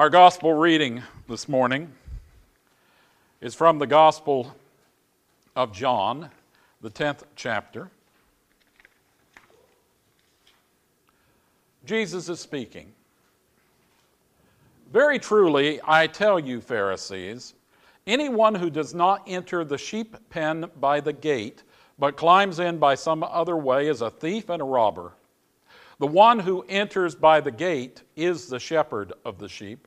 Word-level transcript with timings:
Our 0.00 0.08
gospel 0.08 0.54
reading 0.54 1.02
this 1.28 1.46
morning 1.46 1.92
is 3.42 3.54
from 3.54 3.78
the 3.78 3.86
Gospel 3.86 4.56
of 5.54 5.74
John, 5.74 6.30
the 6.80 6.88
10th 6.88 7.24
chapter. 7.36 7.90
Jesus 11.84 12.30
is 12.30 12.40
speaking. 12.40 12.90
Very 14.90 15.18
truly, 15.18 15.80
I 15.84 16.06
tell 16.06 16.40
you, 16.40 16.62
Pharisees, 16.62 17.52
anyone 18.06 18.54
who 18.54 18.70
does 18.70 18.94
not 18.94 19.22
enter 19.26 19.64
the 19.64 19.76
sheep 19.76 20.16
pen 20.30 20.64
by 20.80 21.00
the 21.00 21.12
gate, 21.12 21.62
but 21.98 22.16
climbs 22.16 22.58
in 22.58 22.78
by 22.78 22.94
some 22.94 23.22
other 23.22 23.58
way, 23.58 23.88
is 23.88 24.00
a 24.00 24.08
thief 24.08 24.48
and 24.48 24.62
a 24.62 24.64
robber. 24.64 25.12
The 25.98 26.06
one 26.06 26.38
who 26.38 26.64
enters 26.70 27.14
by 27.14 27.42
the 27.42 27.50
gate 27.50 28.00
is 28.16 28.46
the 28.46 28.58
shepherd 28.58 29.12
of 29.26 29.38
the 29.38 29.46
sheep. 29.50 29.86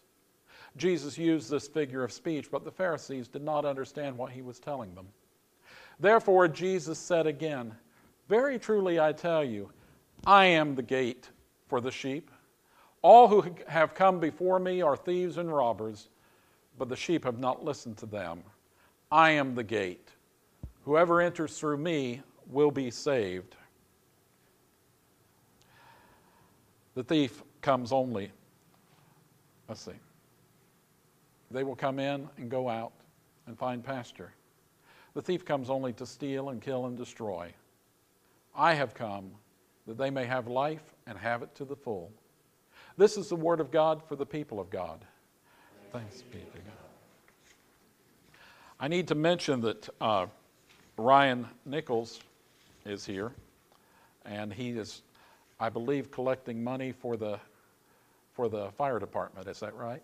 Jesus 0.77 1.17
used 1.17 1.49
this 1.49 1.67
figure 1.67 2.03
of 2.03 2.11
speech, 2.11 2.49
but 2.51 2.63
the 2.63 2.71
Pharisees 2.71 3.27
did 3.27 3.43
not 3.43 3.65
understand 3.65 4.17
what 4.17 4.31
he 4.31 4.41
was 4.41 4.59
telling 4.59 4.95
them. 4.95 5.07
Therefore, 5.99 6.47
Jesus 6.47 6.97
said 6.97 7.27
again, 7.27 7.75
Very 8.29 8.57
truly 8.57 8.99
I 8.99 9.11
tell 9.11 9.43
you, 9.43 9.69
I 10.25 10.45
am 10.45 10.75
the 10.75 10.83
gate 10.83 11.29
for 11.67 11.81
the 11.81 11.91
sheep. 11.91 12.31
All 13.01 13.27
who 13.27 13.55
have 13.67 13.93
come 13.93 14.19
before 14.19 14.59
me 14.59 14.81
are 14.81 14.95
thieves 14.95 15.37
and 15.37 15.53
robbers, 15.53 16.09
but 16.77 16.89
the 16.89 16.95
sheep 16.95 17.25
have 17.25 17.39
not 17.39 17.63
listened 17.63 17.97
to 17.97 18.05
them. 18.05 18.43
I 19.11 19.31
am 19.31 19.55
the 19.55 19.63
gate. 19.63 20.09
Whoever 20.85 21.21
enters 21.21 21.57
through 21.57 21.77
me 21.77 22.21
will 22.47 22.71
be 22.71 22.91
saved. 22.91 23.55
The 26.95 27.03
thief 27.03 27.43
comes 27.61 27.91
only, 27.91 28.31
let's 29.69 29.81
see, 29.81 29.91
they 31.51 31.63
will 31.63 31.75
come 31.75 31.99
in 31.99 32.27
and 32.37 32.49
go 32.49 32.69
out 32.69 32.91
and 33.47 33.57
find 33.57 33.83
pasture. 33.83 34.31
The 35.13 35.21
thief 35.21 35.45
comes 35.45 35.69
only 35.69 35.93
to 35.93 36.05
steal 36.05 36.49
and 36.49 36.61
kill 36.61 36.85
and 36.85 36.97
destroy. 36.97 37.53
I 38.55 38.73
have 38.73 38.93
come 38.93 39.31
that 39.87 39.97
they 39.97 40.09
may 40.09 40.25
have 40.25 40.47
life 40.47 40.83
and 41.07 41.17
have 41.17 41.41
it 41.41 41.53
to 41.55 41.65
the 41.65 41.75
full. 41.75 42.11
This 42.97 43.17
is 43.17 43.29
the 43.29 43.35
word 43.35 43.59
of 43.59 43.71
God 43.71 44.01
for 44.03 44.15
the 44.15 44.25
people 44.25 44.59
of 44.59 44.69
God. 44.69 45.03
Thanks 45.91 46.21
be 46.21 46.39
to 46.39 46.57
God. 46.57 46.91
I 48.79 48.87
need 48.87 49.07
to 49.09 49.15
mention 49.15 49.61
that 49.61 49.89
uh, 49.99 50.27
Ryan 50.97 51.47
Nichols 51.65 52.21
is 52.85 53.05
here, 53.05 53.31
and 54.25 54.53
he 54.53 54.71
is, 54.71 55.01
I 55.59 55.69
believe, 55.69 56.11
collecting 56.11 56.63
money 56.63 56.91
for 56.91 57.17
the 57.17 57.39
for 58.33 58.47
the 58.47 58.71
fire 58.71 58.97
department. 58.97 59.47
Is 59.47 59.59
that 59.59 59.75
right? 59.75 60.01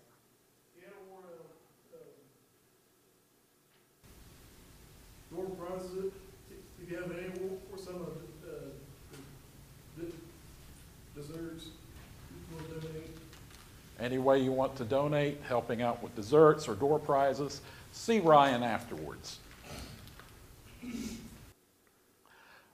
Door 5.34 5.44
prizes 5.50 6.12
if 6.50 6.90
you 6.90 6.96
have 6.96 7.10
available 7.10 7.58
or 7.70 7.78
some 7.78 7.94
of 7.94 8.12
the, 8.42 8.50
uh, 8.50 8.60
the 9.98 11.20
desserts 11.20 11.66
we'll 12.50 12.80
donate. 12.80 13.10
Any 14.00 14.18
way 14.18 14.40
you 14.40 14.52
want 14.52 14.76
to 14.76 14.84
donate, 14.84 15.40
helping 15.46 15.82
out 15.82 16.02
with 16.02 16.14
desserts 16.14 16.68
or 16.68 16.74
door 16.74 16.98
prizes, 16.98 17.60
see 17.92 18.20
Ryan 18.20 18.62
afterwards. 18.62 19.38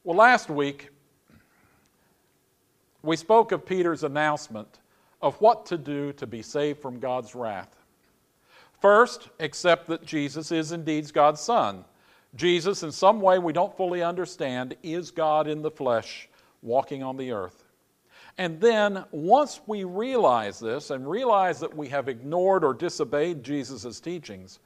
Well, 0.05 0.17
last 0.17 0.51
week, 0.51 0.91
we 3.03 3.17
spoke 3.17 3.53
of 3.53 3.65
Peter's 3.65 4.05
announcement 4.05 4.79
of 5.23 5.41
what 5.41 5.65
to 5.67 5.79
do 5.79 6.13
to 6.15 6.27
be 6.27 6.43
saved 6.43 6.81
from 6.81 7.01
God's 7.01 7.35
wrath. 7.35 7.75
First, 8.81 9.31
accept 9.41 9.87
that 9.87 10.05
Jesus 10.05 10.53
is 10.53 10.73
indeed 10.73 11.11
God's 11.15 11.41
Son. 11.41 11.87
Jesus, 12.35 12.83
in 12.83 12.91
some 12.91 13.21
way 13.21 13.39
we 13.39 13.53
don't 13.53 13.77
fully 13.77 14.03
understand, 14.03 14.77
is 14.83 15.11
God 15.11 15.47
in 15.47 15.63
the 15.63 15.71
flesh 15.71 16.29
walking 16.63 17.03
on 17.03 17.17
the 17.17 17.31
earth. 17.31 17.65
And 18.37 18.61
then, 18.61 19.05
once 19.13 19.61
we 19.67 19.85
realize 19.85 20.59
this 20.59 20.91
and 20.91 21.09
realize 21.09 21.61
that 21.61 21.77
we 21.77 21.89
have 21.89 22.09
ignored 22.09 22.65
or 22.65 22.75
disobeyed 22.75 23.45
Jesus' 23.45 24.01
teachings, 24.01 24.59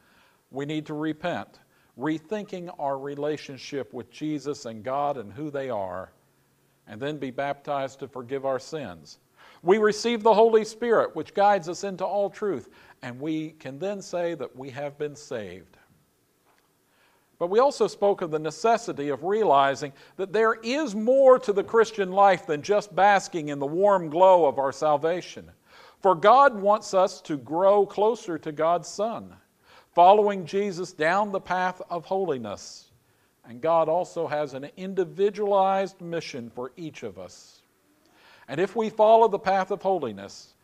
we 0.51 0.65
need 0.65 0.87
to 0.87 0.95
repent, 0.95 1.59
rethinking 1.99 2.75
our 2.79 2.99
relationship 2.99 3.93
with 3.93 4.11
Jesus 4.11 4.65
and 4.65 4.83
God 4.83 5.19
and 5.19 5.31
who 5.31 5.51
they 5.51 5.69
are, 5.69 6.13
and 6.87 6.99
then 6.99 7.19
be 7.19 7.31
baptized 7.31 7.99
to 8.01 8.09
forgive 8.09 8.47
our 8.47 8.59
sins. 8.59 9.19
We 9.63 9.77
receive 9.77 10.23
the 10.23 10.33
Holy 10.33 10.65
Spirit, 10.65 11.15
which 11.15 11.35
guides 11.35 11.69
us 11.69 11.85
into 11.85 12.07
all 12.07 12.31
truth, 12.31 12.71
and 13.03 13.21
we 13.21 13.51
can 13.51 13.79
then 13.79 14.01
say 14.01 14.35
that 14.35 14.57
we 14.57 14.71
have 14.71 14.97
been 14.97 15.17
saved. 15.17 15.77
But 17.39 17.51
we 17.51 17.61
also 17.61 17.87
spoke 17.87 18.21
of 18.21 18.33
the 18.33 18.39
necessity 18.39 19.11
of 19.11 19.23
realizing 19.23 19.93
that 20.17 20.33
there 20.33 20.55
is 20.55 20.95
more 20.95 21.39
to 21.39 21.53
the 21.53 21.63
Christian 21.63 22.11
life 22.11 22.47
than 22.47 22.63
just 22.63 22.95
basking 22.95 23.49
in 23.49 23.61
the 23.61 23.67
warm 23.67 24.11
glow 24.11 24.47
of 24.47 24.59
our 24.59 24.73
salvation. 24.73 25.51
For 26.01 26.15
God 26.15 26.61
wants 26.61 26.95
us 26.95 27.21
to 27.23 27.37
grow 27.37 27.87
closer 27.87 28.39
to 28.39 28.51
God's 28.51 28.89
Son, 28.89 29.35
following 29.95 30.47
Jesus 30.47 30.93
down 30.93 31.31
the 31.31 31.41
path 31.41 31.81
of 31.91 32.05
holiness. 32.05 32.91
And 33.45 33.61
God 33.61 33.89
also 33.89 34.27
has 34.27 34.55
an 34.55 34.69
individualized 34.77 36.01
mission 36.01 36.51
for 36.51 36.73
each 36.77 37.05
of 37.05 37.19
us. 37.19 37.63
And 38.49 38.61
if 38.61 38.75
we 38.75 38.91
follow 38.91 39.29
the 39.29 39.39
path 39.39 39.71
of 39.71 39.83
holiness 39.83 40.55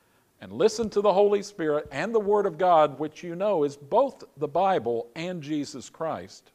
and 0.41 0.53
listen 0.53 0.91
to 0.91 1.01
the 1.01 1.13
Holy 1.13 1.43
Spirit 1.43 1.87
and 1.93 2.15
the 2.15 2.21
Word 2.21 2.47
of 2.47 2.59
God, 2.59 2.99
which 2.99 3.23
you 3.23 3.37
know 3.37 3.63
is 3.63 3.77
both 3.77 4.25
the 4.37 4.49
Bible 4.49 5.09
and 5.15 5.43
Jesus 5.43 5.89
Christ, 5.89 6.51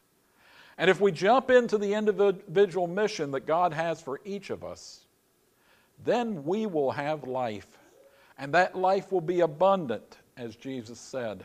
and 0.80 0.88
if 0.88 0.98
we 0.98 1.12
jump 1.12 1.50
into 1.50 1.76
the 1.76 1.92
individual 1.92 2.86
mission 2.86 3.32
that 3.32 3.40
God 3.40 3.74
has 3.74 4.00
for 4.00 4.18
each 4.24 4.48
of 4.48 4.64
us, 4.64 5.04
then 6.06 6.42
we 6.42 6.64
will 6.64 6.90
have 6.90 7.24
life. 7.24 7.66
And 8.38 8.54
that 8.54 8.74
life 8.74 9.12
will 9.12 9.20
be 9.20 9.40
abundant, 9.40 10.16
as 10.38 10.56
Jesus 10.56 10.98
said. 10.98 11.44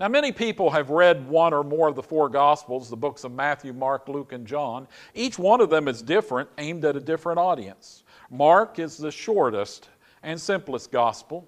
Now, 0.00 0.08
many 0.08 0.32
people 0.32 0.70
have 0.70 0.90
read 0.90 1.28
one 1.28 1.54
or 1.54 1.62
more 1.62 1.86
of 1.86 1.94
the 1.94 2.02
four 2.02 2.28
Gospels, 2.28 2.90
the 2.90 2.96
books 2.96 3.22
of 3.22 3.30
Matthew, 3.30 3.72
Mark, 3.72 4.08
Luke, 4.08 4.32
and 4.32 4.44
John. 4.44 4.88
Each 5.14 5.38
one 5.38 5.60
of 5.60 5.70
them 5.70 5.86
is 5.86 6.02
different, 6.02 6.48
aimed 6.58 6.84
at 6.84 6.96
a 6.96 7.00
different 7.00 7.38
audience. 7.38 8.02
Mark 8.28 8.80
is 8.80 8.96
the 8.96 9.12
shortest 9.12 9.88
and 10.24 10.40
simplest 10.40 10.90
Gospel, 10.90 11.46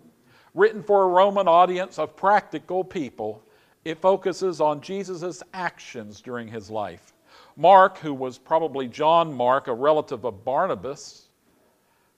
written 0.55 0.81
for 0.81 1.03
a 1.03 1.09
Roman 1.09 1.49
audience 1.49 1.99
of 1.99 2.15
practical 2.15 2.85
people 2.85 3.43
it 3.85 3.99
focuses 3.99 4.61
on 4.61 4.81
Jesus' 4.81 5.43
actions 5.53 6.21
during 6.21 6.49
his 6.49 6.71
life. 6.71 7.13
Mark, 7.57 7.99
who 7.99 8.15
was 8.15 8.39
probably 8.39 8.89
John 8.89 9.33
Mark, 9.33 9.69
a 9.69 9.75
relative 9.75 10.25
of 10.25 10.45
Barnabas, 10.45 11.29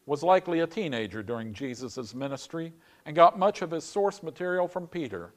was 0.07 0.23
likely 0.23 0.61
a 0.61 0.67
teenager 0.67 1.23
during 1.23 1.55
Jesus' 1.55 2.15
ministry 2.15 2.73
and 3.07 3.17
got 3.17 3.39
much 3.39 3.63
of 3.63 3.71
his 3.71 3.85
source 3.85 4.23
material 4.23 4.69
from 4.69 4.87
Peter. 4.87 5.33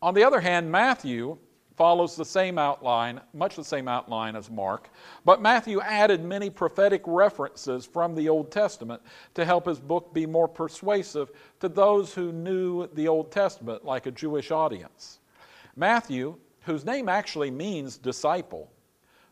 On 0.00 0.14
the 0.14 0.24
other 0.24 0.40
hand, 0.40 0.70
Matthew 0.70 1.38
follows 1.76 2.14
the 2.14 2.24
same 2.24 2.58
outline, 2.58 3.20
much 3.32 3.56
the 3.56 3.64
same 3.64 3.88
outline 3.88 4.36
as 4.36 4.50
Mark, 4.50 4.90
but 5.24 5.42
Matthew 5.42 5.80
added 5.80 6.24
many 6.24 6.48
prophetic 6.48 7.02
references 7.04 7.84
from 7.84 8.14
the 8.14 8.28
Old 8.28 8.50
Testament 8.50 9.02
to 9.34 9.44
help 9.44 9.66
his 9.66 9.80
book 9.80 10.14
be 10.14 10.26
more 10.26 10.48
persuasive 10.48 11.32
to 11.60 11.68
those 11.68 12.14
who 12.14 12.32
knew 12.32 12.86
the 12.94 13.08
Old 13.08 13.32
Testament 13.32 13.84
like 13.84 14.06
a 14.06 14.12
Jewish 14.12 14.50
audience. 14.50 15.18
Matthew, 15.76 16.36
whose 16.60 16.84
name 16.84 17.08
actually 17.08 17.50
means 17.50 17.98
disciple, 17.98 18.70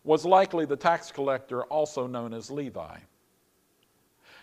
was 0.05 0.25
likely 0.25 0.65
the 0.65 0.77
tax 0.77 1.13
collector 1.13 1.63
also 1.65 2.07
known 2.09 2.35
as 2.35 2.51
Levi. 2.51 2.97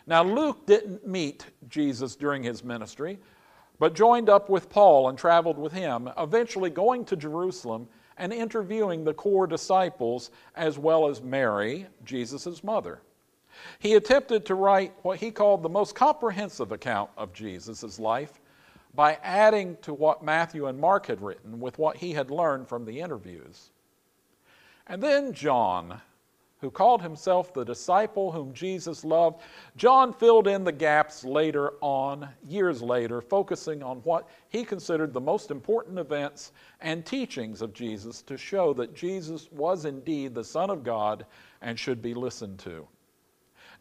Now, 0.08 0.24
Luke 0.24 0.66
didn't 0.66 1.06
meet 1.06 1.46
Jesus 1.68 2.16
during 2.16 2.42
his 2.42 2.64
ministry, 2.64 3.20
but 3.80 3.96
joined 3.96 4.30
up 4.30 4.50
with 4.50 4.70
Paul 4.70 5.10
and 5.10 5.18
traveled 5.18 5.58
with 5.58 5.72
him, 5.72 6.10
eventually 6.18 6.70
going 6.70 7.06
to 7.06 7.16
Jerusalem 7.16 7.88
and 8.18 8.34
interviewing 8.34 9.04
the 9.04 9.14
core 9.14 9.48
disciples 9.48 10.32
as 10.56 10.78
well 10.78 11.08
as 11.08 11.22
Mary, 11.22 11.88
Jesus' 12.04 12.64
mother. 12.64 13.02
He 13.80 13.96
attempted 13.96 14.46
to 14.46 14.56
write 14.56 14.94
what 15.02 15.20
he 15.20 15.32
called 15.32 15.64
the 15.64 15.70
most 15.70 15.96
comprehensive 15.96 16.72
account 16.72 17.10
of 17.18 17.34
Jesus' 17.34 18.00
life 18.00 18.40
by 18.94 19.18
adding 19.24 19.78
to 19.82 19.94
what 19.94 20.24
Matthew 20.24 20.68
and 20.68 20.80
Mark 20.80 21.08
had 21.08 21.22
written 21.22 21.60
with 21.60 21.78
what 21.78 21.98
he 21.98 22.14
had 22.14 22.32
learned 22.32 22.68
from 22.68 22.86
the 22.86 23.00
interviews. 23.00 23.70
And 24.88 25.02
then 25.02 25.34
John, 25.34 26.02
who 26.62 26.70
called 26.70 27.02
himself 27.02 27.54
the 27.54 27.64
disciple 27.64 28.32
whom 28.32 28.54
Jesus 28.54 29.06
loved, 29.06 29.42
John 29.78 30.14
filled 30.14 30.48
in 30.48 30.64
the 30.64 30.72
gaps 30.72 31.24
later 31.24 31.74
on, 31.82 32.28
years 32.48 32.82
later, 32.82 33.22
focusing 33.22 33.82
on 33.82 33.98
what 34.00 34.28
he 34.50 34.64
considered 34.64 35.14
the 35.14 35.22
most 35.22 35.52
important 35.52 35.98
events 35.98 36.52
and 36.82 37.06
teachings 37.06 37.62
of 37.62 37.74
Jesus 37.74 38.22
to 38.24 38.38
show 38.38 38.74
that 38.74 38.94
Jesus 38.94 39.50
was 39.52 39.86
indeed 39.86 40.34
the 40.34 40.44
Son 40.44 40.70
of 40.70 40.84
God 40.84 41.26
and 41.62 41.80
should 41.80 42.02
be 42.02 42.14
listened 42.14 42.60
to. 42.60 42.88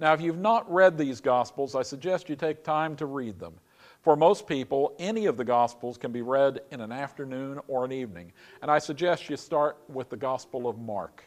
Now, 0.00 0.12
if 0.12 0.20
you've 0.20 0.38
not 0.38 0.70
read 0.72 0.96
these 0.96 1.20
Gospels, 1.20 1.74
I 1.74 1.82
suggest 1.82 2.28
you 2.28 2.36
take 2.36 2.62
time 2.62 2.94
to 2.96 3.06
read 3.06 3.40
them. 3.40 3.54
For 4.02 4.14
most 4.14 4.46
people, 4.46 4.94
any 5.00 5.26
of 5.26 5.36
the 5.36 5.44
Gospels 5.44 5.98
can 5.98 6.12
be 6.12 6.22
read 6.22 6.60
in 6.70 6.80
an 6.80 6.92
afternoon 6.92 7.58
or 7.66 7.84
an 7.84 7.90
evening. 7.90 8.32
And 8.62 8.70
I 8.70 8.78
suggest 8.78 9.28
you 9.28 9.36
start 9.36 9.76
with 9.88 10.08
the 10.08 10.16
Gospel 10.16 10.68
of 10.68 10.78
Mark. 10.78 11.24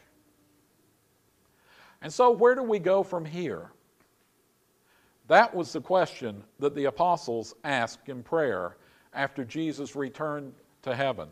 And 2.02 2.12
so, 2.12 2.30
where 2.30 2.54
do 2.54 2.62
we 2.62 2.78
go 2.78 3.02
from 3.02 3.24
here? 3.24 3.70
That 5.28 5.54
was 5.54 5.72
the 5.72 5.80
question 5.80 6.42
that 6.58 6.74
the 6.74 6.86
apostles 6.86 7.54
asked 7.64 8.08
in 8.08 8.22
prayer 8.22 8.76
after 9.14 9.44
Jesus 9.44 9.94
returned 9.94 10.52
to 10.82 10.94
heaven. 10.94 11.28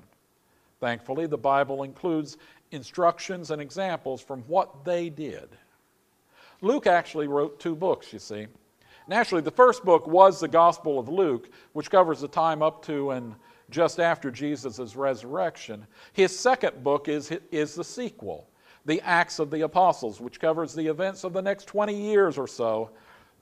Thankfully, 0.81 1.27
the 1.27 1.37
Bible 1.37 1.83
includes 1.83 2.39
instructions 2.71 3.50
and 3.50 3.61
examples 3.61 4.23
from 4.23 4.43
what 4.43 4.85
they 4.85 5.11
did. 5.11 5.49
Luke 6.62 6.87
actually 6.87 7.27
wrote 7.27 7.59
two 7.59 7.75
books, 7.75 8.12
you 8.12 8.19
see. 8.19 8.47
Naturally, 9.09 9.43
the 9.43 9.50
first 9.50 9.85
book 9.85 10.07
was 10.07 10.41
the 10.41 10.49
Gospel 10.49 10.99
of 10.99 11.09
Luke, 11.09 11.50
which 11.73 11.91
covers 11.91 12.21
the 12.21 12.29
time 12.29 12.62
up 12.62 12.85
to 12.87 13.11
and 13.11 13.35
just 13.71 13.99
after 13.99 14.31
Jesus' 14.31 14.95
resurrection. 14.95 15.87
His 16.12 16.39
second 16.39 16.85
book 16.85 17.09
is, 17.09 17.31
is 17.50 17.75
the 17.75 17.85
sequel, 17.85 18.49
the 18.87 19.01
Acts 19.03 19.39
of 19.39 19.51
the 19.51 19.63
Apostles, 19.63 20.21
which 20.21 20.41
covers 20.41 20.75
the 20.75 20.87
events 20.87 21.25
of 21.25 21.33
the 21.33 21.43
next 21.43 21.67
20 21.67 21.95
years 21.95 22.39
or 22.39 22.47
so, 22.47 22.91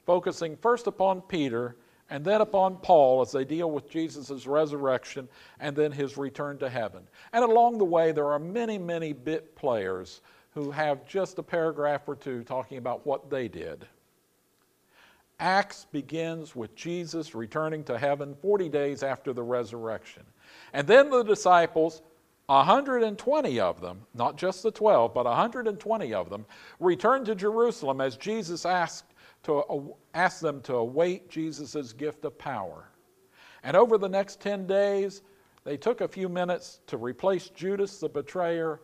focusing 0.07 0.57
first 0.57 0.87
upon 0.87 1.21
Peter 1.23 1.77
and 2.11 2.25
then 2.25 2.41
upon 2.41 2.77
Paul 2.77 3.21
as 3.21 3.33
they 3.33 3.45
deal 3.45 3.71
with 3.71 3.91
Jesus' 3.91 4.47
resurrection 4.47 5.29
and 5.61 5.77
then 5.77 5.93
his 5.93 6.17
return 6.17 6.59
to 6.59 6.69
heaven. 6.69 7.03
And 7.33 7.45
along 7.45 7.79
the 7.79 7.85
way, 7.85 8.13
there 8.13 8.33
are 8.33 8.39
many, 8.39 8.79
many 8.79 9.13
bit 9.13 9.55
players 9.55 10.23
who 10.55 10.71
have 10.71 11.07
just 11.07 11.39
a 11.39 11.43
paragraph 11.43 12.09
or 12.09 12.17
two 12.17 12.43
talking 12.45 12.79
about 12.79 13.07
what 13.07 13.31
they 13.31 13.49
did. 13.49 13.87
Acts 15.41 15.87
begins 15.93 16.57
with 16.57 16.75
Jesus 16.75 17.35
returning 17.35 17.85
to 17.85 17.97
heaven 17.97 18.35
40 18.43 18.69
days 18.69 19.03
after 19.03 19.33
the 19.33 19.43
resurrection. 19.43 20.25
And 20.73 20.87
then 20.87 21.11
the 21.11 21.23
disciples 21.23 22.03
120 22.49 23.61
of 23.61 23.81
them, 23.83 24.01
not 24.15 24.39
just 24.39 24.63
the 24.63 24.71
12, 24.71 25.13
but 25.13 25.27
120 25.27 26.15
of 26.15 26.31
them, 26.31 26.47
returned 26.81 27.27
to 27.27 27.35
Jerusalem 27.35 28.01
as 28.01 28.17
Jesus 28.17 28.65
asked, 28.65 29.13
to, 29.43 29.95
asked 30.15 30.41
them 30.41 30.63
to 30.63 30.77
await 30.77 31.29
Jesus' 31.29 31.93
gift 31.93 32.25
of 32.25 32.39
power. 32.39 32.89
And 33.63 33.77
over 33.77 33.99
the 33.99 34.09
next 34.09 34.41
10 34.41 34.67
days, 34.67 35.21
they 35.65 35.77
took 35.77 36.01
a 36.01 36.09
few 36.09 36.31
minutes 36.31 36.81
to 36.87 36.97
replace 36.97 37.51
Judas 37.51 38.01
the 38.01 38.09
betrayer 38.09 38.81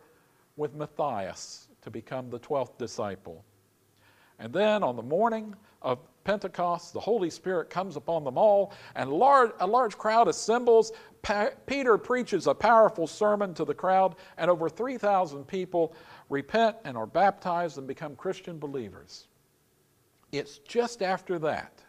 with 0.57 0.75
Matthias 0.75 1.67
to 1.81 1.89
become 1.89 2.29
the 2.29 2.39
12th 2.39 2.77
disciple. 2.77 3.43
And 4.37 4.53
then 4.53 4.83
on 4.83 4.95
the 4.95 5.01
morning 5.01 5.55
of 5.85 5.99
Pentecost, 6.23 6.91
the 6.91 6.99
Holy 6.99 7.29
Spirit 7.29 7.69
comes 7.69 7.95
upon 7.95 8.23
them 8.23 8.37
all, 8.37 8.73
and 8.95 9.13
large, 9.13 9.51
a 9.59 9.67
large 9.67 9.97
crowd 9.97 10.27
assembles. 10.27 10.91
Pa- 11.21 11.51
Peter 11.67 11.97
preaches 11.97 12.47
a 12.47 12.53
powerful 12.53 13.05
sermon 13.05 13.53
to 13.53 13.63
the 13.63 13.73
crowd, 13.73 14.15
and 14.37 14.49
over 14.49 14.67
3,000 14.67 15.45
people 15.47 15.95
repent 16.29 16.75
and 16.83 16.97
are 16.97 17.05
baptized 17.05 17.77
and 17.77 17.87
become 17.87 18.15
Christian 18.15 18.57
believers. 18.57 19.27
It's 20.31 20.57
just 20.57 21.03
after 21.03 21.37
that 21.39 21.83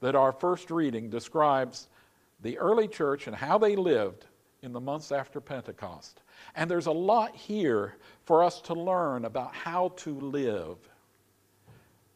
that 0.00 0.14
our 0.14 0.32
first 0.32 0.70
reading 0.70 1.10
describes 1.10 1.88
the 2.42 2.56
early 2.58 2.86
church 2.86 3.26
and 3.26 3.34
how 3.34 3.58
they 3.58 3.74
lived 3.74 4.26
in 4.62 4.72
the 4.72 4.80
months 4.80 5.10
after 5.10 5.40
Pentecost. 5.40 6.22
And 6.54 6.70
there's 6.70 6.86
a 6.86 6.92
lot 6.92 7.34
here 7.34 7.96
for 8.24 8.44
us 8.44 8.60
to 8.62 8.74
learn 8.74 9.24
about 9.24 9.54
how 9.54 9.88
to 9.96 10.20
live. 10.20 10.76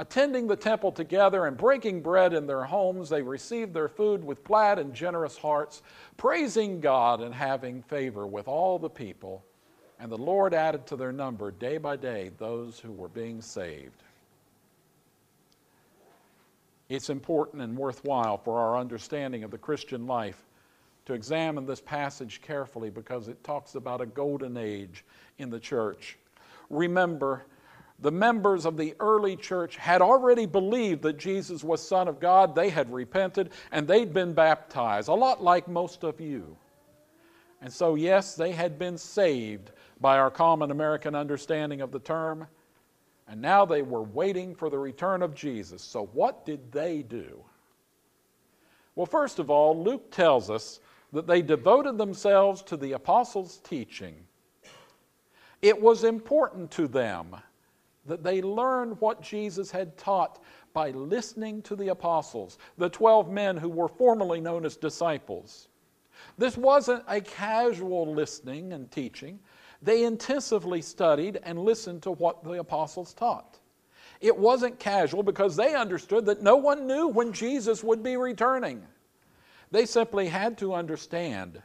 attending 0.00 0.46
the 0.46 0.56
temple 0.56 0.90
together 0.90 1.44
and 1.44 1.58
breaking 1.58 2.00
bread 2.00 2.32
in 2.32 2.46
their 2.46 2.64
homes, 2.64 3.10
they 3.10 3.20
received 3.20 3.74
their 3.74 3.86
food 3.88 4.24
with 4.24 4.42
glad 4.44 4.78
and 4.78 4.94
generous 4.94 5.36
hearts, 5.36 5.82
praising 6.16 6.80
God 6.80 7.20
and 7.20 7.34
having 7.34 7.82
favor 7.82 8.26
with 8.26 8.48
all 8.48 8.78
the 8.78 8.88
people. 8.88 9.44
And 9.98 10.10
the 10.10 10.16
Lord 10.16 10.54
added 10.54 10.86
to 10.86 10.96
their 10.96 11.12
number 11.12 11.50
day 11.50 11.76
by 11.76 11.96
day 11.96 12.30
those 12.38 12.80
who 12.80 12.90
were 12.92 13.08
being 13.08 13.42
saved. 13.42 14.02
It's 16.88 17.10
important 17.10 17.62
and 17.62 17.76
worthwhile 17.76 18.38
for 18.38 18.58
our 18.58 18.78
understanding 18.78 19.44
of 19.44 19.50
the 19.50 19.58
Christian 19.58 20.06
life 20.06 20.46
to 21.04 21.12
examine 21.12 21.66
this 21.66 21.82
passage 21.82 22.40
carefully 22.40 22.88
because 22.88 23.28
it 23.28 23.44
talks 23.44 23.74
about 23.74 24.00
a 24.00 24.06
golden 24.06 24.56
age 24.56 25.04
in 25.36 25.50
the 25.50 25.60
church. 25.60 26.16
Remember, 26.70 27.44
the 28.02 28.10
members 28.10 28.64
of 28.64 28.76
the 28.76 28.94
early 28.98 29.36
church 29.36 29.76
had 29.76 30.00
already 30.00 30.46
believed 30.46 31.02
that 31.02 31.18
Jesus 31.18 31.62
was 31.62 31.86
Son 31.86 32.08
of 32.08 32.18
God. 32.18 32.54
They 32.54 32.70
had 32.70 32.92
repented 32.92 33.50
and 33.72 33.86
they'd 33.86 34.14
been 34.14 34.32
baptized, 34.32 35.08
a 35.08 35.14
lot 35.14 35.42
like 35.42 35.68
most 35.68 36.02
of 36.02 36.20
you. 36.20 36.56
And 37.60 37.70
so, 37.70 37.94
yes, 37.94 38.34
they 38.34 38.52
had 38.52 38.78
been 38.78 38.96
saved 38.96 39.72
by 40.00 40.18
our 40.18 40.30
common 40.30 40.70
American 40.70 41.14
understanding 41.14 41.82
of 41.82 41.92
the 41.92 41.98
term. 41.98 42.46
And 43.28 43.42
now 43.42 43.66
they 43.66 43.82
were 43.82 44.02
waiting 44.02 44.54
for 44.54 44.70
the 44.70 44.78
return 44.78 45.22
of 45.22 45.34
Jesus. 45.34 45.82
So, 45.82 46.06
what 46.14 46.46
did 46.46 46.72
they 46.72 47.02
do? 47.02 47.44
Well, 48.96 49.06
first 49.06 49.38
of 49.38 49.50
all, 49.50 49.80
Luke 49.80 50.10
tells 50.10 50.50
us 50.50 50.80
that 51.12 51.26
they 51.26 51.42
devoted 51.42 51.98
themselves 51.98 52.62
to 52.62 52.76
the 52.76 52.92
apostles' 52.92 53.58
teaching. 53.58 54.16
It 55.60 55.80
was 55.80 56.04
important 56.04 56.70
to 56.72 56.88
them 56.88 57.36
that 58.06 58.22
they 58.22 58.42
learned 58.42 59.00
what 59.00 59.22
Jesus 59.22 59.70
had 59.70 59.96
taught 59.96 60.42
by 60.72 60.90
listening 60.90 61.62
to 61.62 61.76
the 61.76 61.88
apostles, 61.88 62.58
the 62.78 62.88
12 62.88 63.30
men 63.30 63.56
who 63.56 63.68
were 63.68 63.88
formerly 63.88 64.40
known 64.40 64.64
as 64.64 64.76
disciples. 64.76 65.68
This 66.38 66.56
wasn't 66.56 67.04
a 67.08 67.20
casual 67.20 68.12
listening 68.12 68.72
and 68.72 68.90
teaching. 68.90 69.38
They 69.82 70.04
intensively 70.04 70.82
studied 70.82 71.40
and 71.42 71.58
listened 71.58 72.02
to 72.02 72.12
what 72.12 72.44
the 72.44 72.52
apostles 72.52 73.14
taught. 73.14 73.58
It 74.20 74.36
wasn't 74.36 74.78
casual 74.78 75.22
because 75.22 75.56
they 75.56 75.74
understood 75.74 76.26
that 76.26 76.42
no 76.42 76.56
one 76.56 76.86
knew 76.86 77.08
when 77.08 77.32
Jesus 77.32 77.82
would 77.82 78.02
be 78.02 78.16
returning. 78.16 78.82
They 79.70 79.86
simply 79.86 80.28
had 80.28 80.58
to 80.58 80.74
understand 80.74 81.62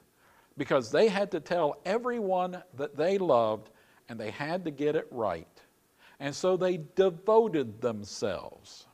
because 0.57 0.91
they 0.91 1.09
had 1.09 1.31
to 1.31 1.39
tell 1.39 1.81
everyone 1.85 2.63
that 2.75 2.95
they 2.95 3.17
loved 3.17 3.71
and 4.07 4.19
they 4.19 4.31
had 4.31 4.63
to 4.65 4.71
get 4.71 4.95
it 4.95 5.07
right. 5.11 5.54
And 6.19 6.33
so 6.33 6.57
they 6.57 6.79
devoted 6.95 7.81
themselves. 7.81 8.85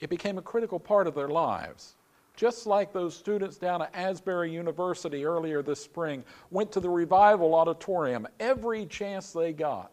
It 0.00 0.10
became 0.10 0.38
a 0.38 0.42
critical 0.42 0.78
part 0.78 1.06
of 1.06 1.14
their 1.14 1.28
lives. 1.28 1.94
Just 2.36 2.66
like 2.66 2.92
those 2.92 3.16
students 3.16 3.56
down 3.56 3.82
at 3.82 3.94
Asbury 3.94 4.52
University 4.52 5.24
earlier 5.24 5.60
this 5.60 5.82
spring 5.82 6.24
went 6.50 6.70
to 6.72 6.80
the 6.80 6.88
revival 6.88 7.54
auditorium 7.54 8.28
every 8.38 8.86
chance 8.86 9.32
they 9.32 9.52
got. 9.52 9.90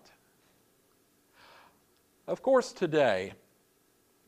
Of 2.27 2.43
course, 2.43 2.71
today, 2.71 3.33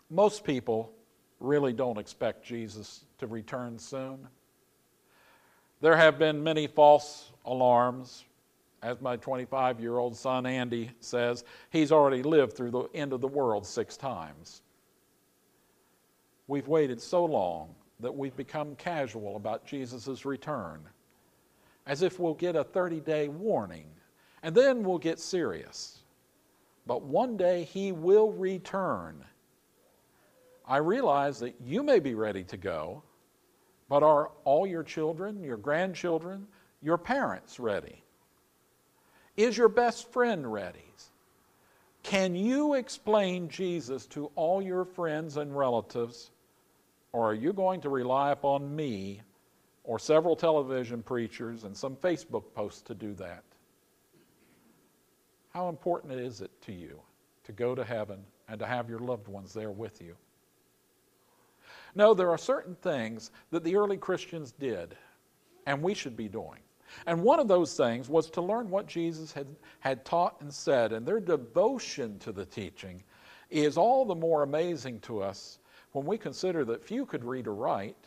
most 0.09 0.43
people 0.43 0.91
really 1.39 1.73
don't 1.73 1.99
expect 1.99 2.43
Jesus 2.43 3.05
to 3.19 3.27
return 3.27 3.77
soon. 3.77 4.27
There 5.81 5.95
have 5.95 6.17
been 6.17 6.43
many 6.43 6.65
false 6.65 7.31
alarms 7.45 8.25
as 8.81 9.01
my 9.01 9.17
25 9.17 9.79
year 9.79 9.97
old 9.97 10.15
son 10.15 10.45
Andy 10.45 10.91
says, 10.99 11.43
he's 11.69 11.91
already 11.91 12.23
lived 12.23 12.53
through 12.53 12.71
the 12.71 12.87
end 12.93 13.13
of 13.13 13.21
the 13.21 13.27
world 13.27 13.65
six 13.65 13.97
times. 13.97 14.61
We've 16.47 16.67
waited 16.67 17.01
so 17.01 17.25
long 17.25 17.75
that 17.99 18.15
we've 18.15 18.35
become 18.35 18.75
casual 18.75 19.35
about 19.35 19.65
Jesus' 19.65 20.25
return, 20.25 20.81
as 21.85 22.01
if 22.01 22.19
we'll 22.19 22.35
get 22.35 22.55
a 22.55 22.63
30 22.63 22.99
day 23.01 23.27
warning 23.27 23.87
and 24.43 24.55
then 24.55 24.83
we'll 24.83 24.99
get 24.99 25.19
serious. 25.19 25.99
But 26.85 27.01
one 27.01 27.35
day 27.35 27.63
he 27.63 27.91
will 27.91 28.31
return. 28.31 29.25
I 30.65 30.77
realize 30.77 31.39
that 31.39 31.55
you 31.63 31.83
may 31.83 31.99
be 31.99 32.13
ready 32.13 32.43
to 32.45 32.57
go, 32.57 33.03
but 33.89 34.03
are 34.03 34.31
all 34.43 34.67
your 34.67 34.83
children, 34.83 35.43
your 35.43 35.57
grandchildren, 35.57 36.47
your 36.81 36.97
parents 36.97 37.59
ready? 37.59 38.03
Is 39.37 39.55
your 39.55 39.69
best 39.69 40.11
friend 40.11 40.51
ready? 40.51 40.87
Can 42.07 42.35
you 42.35 42.75
explain 42.75 43.49
Jesus 43.49 44.05
to 44.07 44.31
all 44.35 44.61
your 44.61 44.85
friends 44.85 45.35
and 45.35 45.57
relatives, 45.57 46.31
or 47.11 47.31
are 47.31 47.33
you 47.33 47.51
going 47.51 47.81
to 47.81 47.89
rely 47.89 48.31
upon 48.31 48.73
me 48.73 49.21
or 49.83 49.99
several 49.99 50.37
television 50.37 51.03
preachers 51.03 51.65
and 51.65 51.75
some 51.75 51.97
Facebook 51.97 52.45
posts 52.55 52.81
to 52.83 52.95
do 52.95 53.13
that? 53.15 53.43
How 55.49 55.67
important 55.67 56.13
is 56.13 56.39
it 56.39 56.51
to 56.61 56.71
you 56.71 56.97
to 57.43 57.51
go 57.51 57.75
to 57.75 57.83
heaven 57.83 58.23
and 58.47 58.57
to 58.59 58.65
have 58.65 58.89
your 58.89 58.99
loved 58.99 59.27
ones 59.27 59.53
there 59.53 59.71
with 59.71 60.01
you? 60.01 60.15
No, 61.93 62.13
there 62.13 62.29
are 62.29 62.37
certain 62.37 62.75
things 62.75 63.31
that 63.51 63.65
the 63.65 63.75
early 63.75 63.97
Christians 63.97 64.53
did, 64.53 64.95
and 65.65 65.83
we 65.83 65.93
should 65.93 66.15
be 66.15 66.29
doing. 66.29 66.61
And 67.05 67.23
one 67.23 67.39
of 67.39 67.47
those 67.47 67.75
things 67.75 68.09
was 68.09 68.29
to 68.31 68.41
learn 68.41 68.69
what 68.69 68.87
Jesus 68.87 69.31
had, 69.31 69.47
had 69.79 70.05
taught 70.05 70.41
and 70.41 70.53
said. 70.53 70.93
And 70.93 71.05
their 71.05 71.19
devotion 71.19 72.19
to 72.19 72.31
the 72.31 72.45
teaching 72.45 73.03
is 73.49 73.77
all 73.77 74.05
the 74.05 74.15
more 74.15 74.43
amazing 74.43 74.99
to 75.01 75.21
us 75.21 75.59
when 75.91 76.05
we 76.05 76.17
consider 76.17 76.65
that 76.65 76.83
few 76.83 77.05
could 77.05 77.23
read 77.23 77.47
or 77.47 77.55
write. 77.55 77.97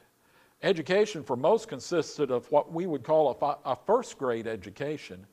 Education 0.63 1.23
for 1.23 1.37
most 1.37 1.69
consisted 1.69 2.31
of 2.31 2.51
what 2.53 2.73
we 2.73 2.87
would 2.87 3.03
call 3.03 3.37
a, 3.41 3.71
a 3.71 3.77
first 3.77 4.19
grade 4.19 4.47
education. 4.47 5.27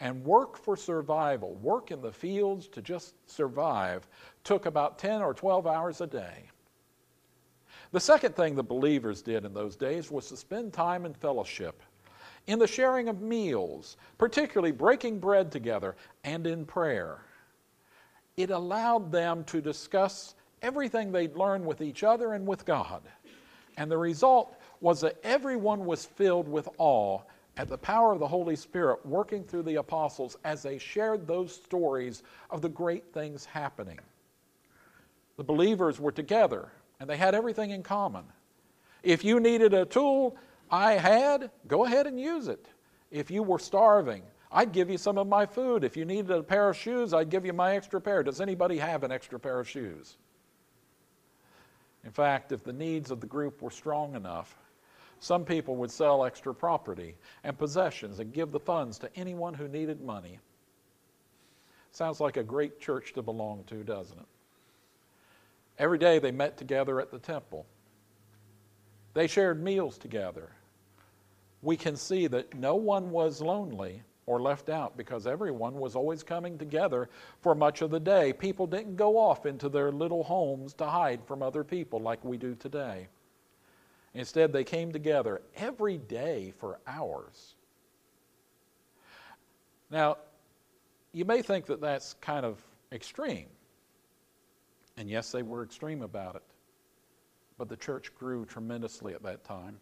And 0.00 0.24
work 0.24 0.56
for 0.56 0.76
survival, 0.76 1.54
work 1.56 1.90
in 1.90 2.00
the 2.00 2.10
fields 2.10 2.68
to 2.68 2.80
just 2.80 3.14
survive, 3.30 4.08
took 4.44 4.64
about 4.64 4.98
10 4.98 5.20
or 5.20 5.34
12 5.34 5.66
hours 5.66 6.00
a 6.00 6.06
day. 6.06 6.48
The 7.92 8.00
second 8.00 8.34
thing 8.34 8.54
the 8.54 8.62
believers 8.62 9.20
did 9.20 9.44
in 9.44 9.52
those 9.52 9.76
days 9.76 10.10
was 10.10 10.28
to 10.28 10.36
spend 10.36 10.72
time 10.72 11.04
in 11.04 11.12
fellowship 11.12 11.82
in 12.46 12.58
the 12.58 12.66
sharing 12.66 13.08
of 13.08 13.20
meals, 13.20 13.96
particularly 14.18 14.72
breaking 14.72 15.18
bread 15.18 15.52
together, 15.52 15.96
and 16.24 16.46
in 16.46 16.64
prayer. 16.64 17.18
It 18.36 18.50
allowed 18.50 19.12
them 19.12 19.44
to 19.44 19.60
discuss 19.60 20.34
everything 20.62 21.12
they'd 21.12 21.36
learned 21.36 21.66
with 21.66 21.80
each 21.80 22.02
other 22.02 22.32
and 22.32 22.46
with 22.46 22.64
God. 22.64 23.02
And 23.76 23.90
the 23.90 23.98
result 23.98 24.56
was 24.80 25.00
that 25.02 25.18
everyone 25.22 25.84
was 25.84 26.06
filled 26.06 26.48
with 26.48 26.68
awe 26.78 27.20
at 27.56 27.68
the 27.68 27.78
power 27.78 28.12
of 28.12 28.18
the 28.18 28.28
Holy 28.28 28.56
Spirit 28.56 29.04
working 29.04 29.44
through 29.44 29.64
the 29.64 29.76
apostles 29.76 30.36
as 30.44 30.62
they 30.62 30.78
shared 30.78 31.26
those 31.26 31.54
stories 31.54 32.22
of 32.50 32.62
the 32.62 32.68
great 32.68 33.12
things 33.12 33.44
happening. 33.44 33.98
The 35.36 35.44
believers 35.44 36.00
were 36.00 36.12
together 36.12 36.70
and 37.00 37.08
they 37.08 37.16
had 37.16 37.34
everything 37.34 37.70
in 37.70 37.82
common. 37.82 38.24
If 39.02 39.24
you 39.24 39.40
needed 39.40 39.74
a 39.74 39.86
tool, 39.86 40.36
I 40.70 40.92
had, 40.92 41.50
go 41.66 41.84
ahead 41.84 42.06
and 42.06 42.20
use 42.20 42.48
it. 42.48 42.66
If 43.10 43.30
you 43.30 43.42
were 43.42 43.58
starving, 43.58 44.22
I'd 44.52 44.72
give 44.72 44.88
you 44.88 44.98
some 44.98 45.18
of 45.18 45.26
my 45.26 45.46
food. 45.46 45.82
If 45.82 45.96
you 45.96 46.04
needed 46.04 46.30
a 46.30 46.42
pair 46.42 46.68
of 46.68 46.76
shoes, 46.76 47.12
I'd 47.12 47.30
give 47.30 47.44
you 47.44 47.52
my 47.52 47.74
extra 47.74 48.00
pair. 48.00 48.22
Does 48.22 48.40
anybody 48.40 48.78
have 48.78 49.02
an 49.02 49.10
extra 49.10 49.38
pair 49.38 49.58
of 49.58 49.68
shoes? 49.68 50.16
In 52.04 52.10
fact, 52.10 52.52
if 52.52 52.62
the 52.62 52.72
needs 52.72 53.10
of 53.10 53.20
the 53.20 53.26
group 53.26 53.62
were 53.62 53.70
strong 53.70 54.14
enough, 54.14 54.56
some 55.18 55.44
people 55.44 55.76
would 55.76 55.90
sell 55.90 56.24
extra 56.24 56.54
property 56.54 57.16
and 57.44 57.58
possessions 57.58 58.20
and 58.20 58.32
give 58.32 58.52
the 58.52 58.60
funds 58.60 58.98
to 59.00 59.10
anyone 59.16 59.54
who 59.54 59.68
needed 59.68 60.00
money. 60.00 60.38
Sounds 61.92 62.20
like 62.20 62.36
a 62.36 62.42
great 62.42 62.80
church 62.80 63.12
to 63.14 63.22
belong 63.22 63.64
to, 63.64 63.82
doesn't 63.82 64.18
it? 64.18 64.26
Every 65.78 65.98
day 65.98 66.18
they 66.18 66.30
met 66.30 66.56
together 66.56 67.00
at 67.00 67.10
the 67.10 67.18
temple. 67.18 67.66
They 69.12 69.26
shared 69.26 69.62
meals 69.62 69.98
together 69.98 70.50
we 71.62 71.76
can 71.76 71.96
see 71.96 72.26
that 72.26 72.54
no 72.54 72.74
one 72.74 73.10
was 73.10 73.40
lonely 73.40 74.02
or 74.26 74.40
left 74.40 74.68
out 74.68 74.96
because 74.96 75.26
everyone 75.26 75.74
was 75.74 75.96
always 75.96 76.22
coming 76.22 76.56
together 76.56 77.08
for 77.40 77.54
much 77.54 77.82
of 77.82 77.90
the 77.90 78.00
day. 78.00 78.32
People 78.32 78.66
didn't 78.66 78.96
go 78.96 79.18
off 79.18 79.44
into 79.44 79.68
their 79.68 79.90
little 79.90 80.22
homes 80.22 80.72
to 80.74 80.86
hide 80.86 81.24
from 81.24 81.42
other 81.42 81.64
people 81.64 82.00
like 82.00 82.24
we 82.24 82.36
do 82.36 82.54
today. 82.54 83.08
Instead, 84.14 84.52
they 84.52 84.64
came 84.64 84.92
together 84.92 85.42
every 85.56 85.98
day 85.98 86.52
for 86.58 86.78
hours. 86.86 87.54
Now, 89.90 90.18
you 91.12 91.24
may 91.24 91.42
think 91.42 91.66
that 91.66 91.80
that's 91.80 92.14
kind 92.14 92.46
of 92.46 92.58
extreme. 92.92 93.46
And 94.96 95.08
yes, 95.08 95.32
they 95.32 95.42
were 95.42 95.62
extreme 95.62 96.02
about 96.02 96.36
it. 96.36 96.42
But 97.58 97.68
the 97.68 97.76
church 97.76 98.14
grew 98.14 98.44
tremendously 98.44 99.14
at 99.14 99.22
that 99.22 99.44
time. 99.44 99.78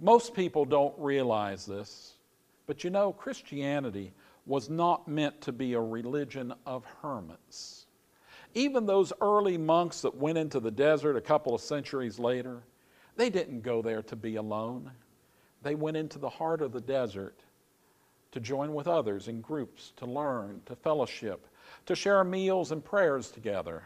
Most 0.00 0.34
people 0.34 0.64
don't 0.64 0.94
realize 0.98 1.66
this, 1.66 2.14
but 2.66 2.82
you 2.82 2.90
know, 2.90 3.12
Christianity 3.12 4.12
was 4.46 4.70
not 4.70 5.06
meant 5.06 5.40
to 5.42 5.52
be 5.52 5.74
a 5.74 5.80
religion 5.80 6.54
of 6.64 6.84
hermits. 7.02 7.86
Even 8.54 8.86
those 8.86 9.12
early 9.20 9.58
monks 9.58 10.00
that 10.00 10.16
went 10.16 10.38
into 10.38 10.58
the 10.58 10.70
desert 10.70 11.16
a 11.16 11.20
couple 11.20 11.54
of 11.54 11.60
centuries 11.60 12.18
later, 12.18 12.62
they 13.16 13.28
didn't 13.28 13.60
go 13.60 13.82
there 13.82 14.02
to 14.02 14.16
be 14.16 14.36
alone. 14.36 14.90
They 15.62 15.74
went 15.74 15.98
into 15.98 16.18
the 16.18 16.30
heart 16.30 16.62
of 16.62 16.72
the 16.72 16.80
desert 16.80 17.38
to 18.32 18.40
join 18.40 18.72
with 18.72 18.88
others 18.88 19.28
in 19.28 19.42
groups, 19.42 19.92
to 19.96 20.06
learn, 20.06 20.62
to 20.66 20.74
fellowship, 20.74 21.46
to 21.86 21.94
share 21.94 22.24
meals 22.24 22.72
and 22.72 22.82
prayers 22.82 23.30
together. 23.30 23.82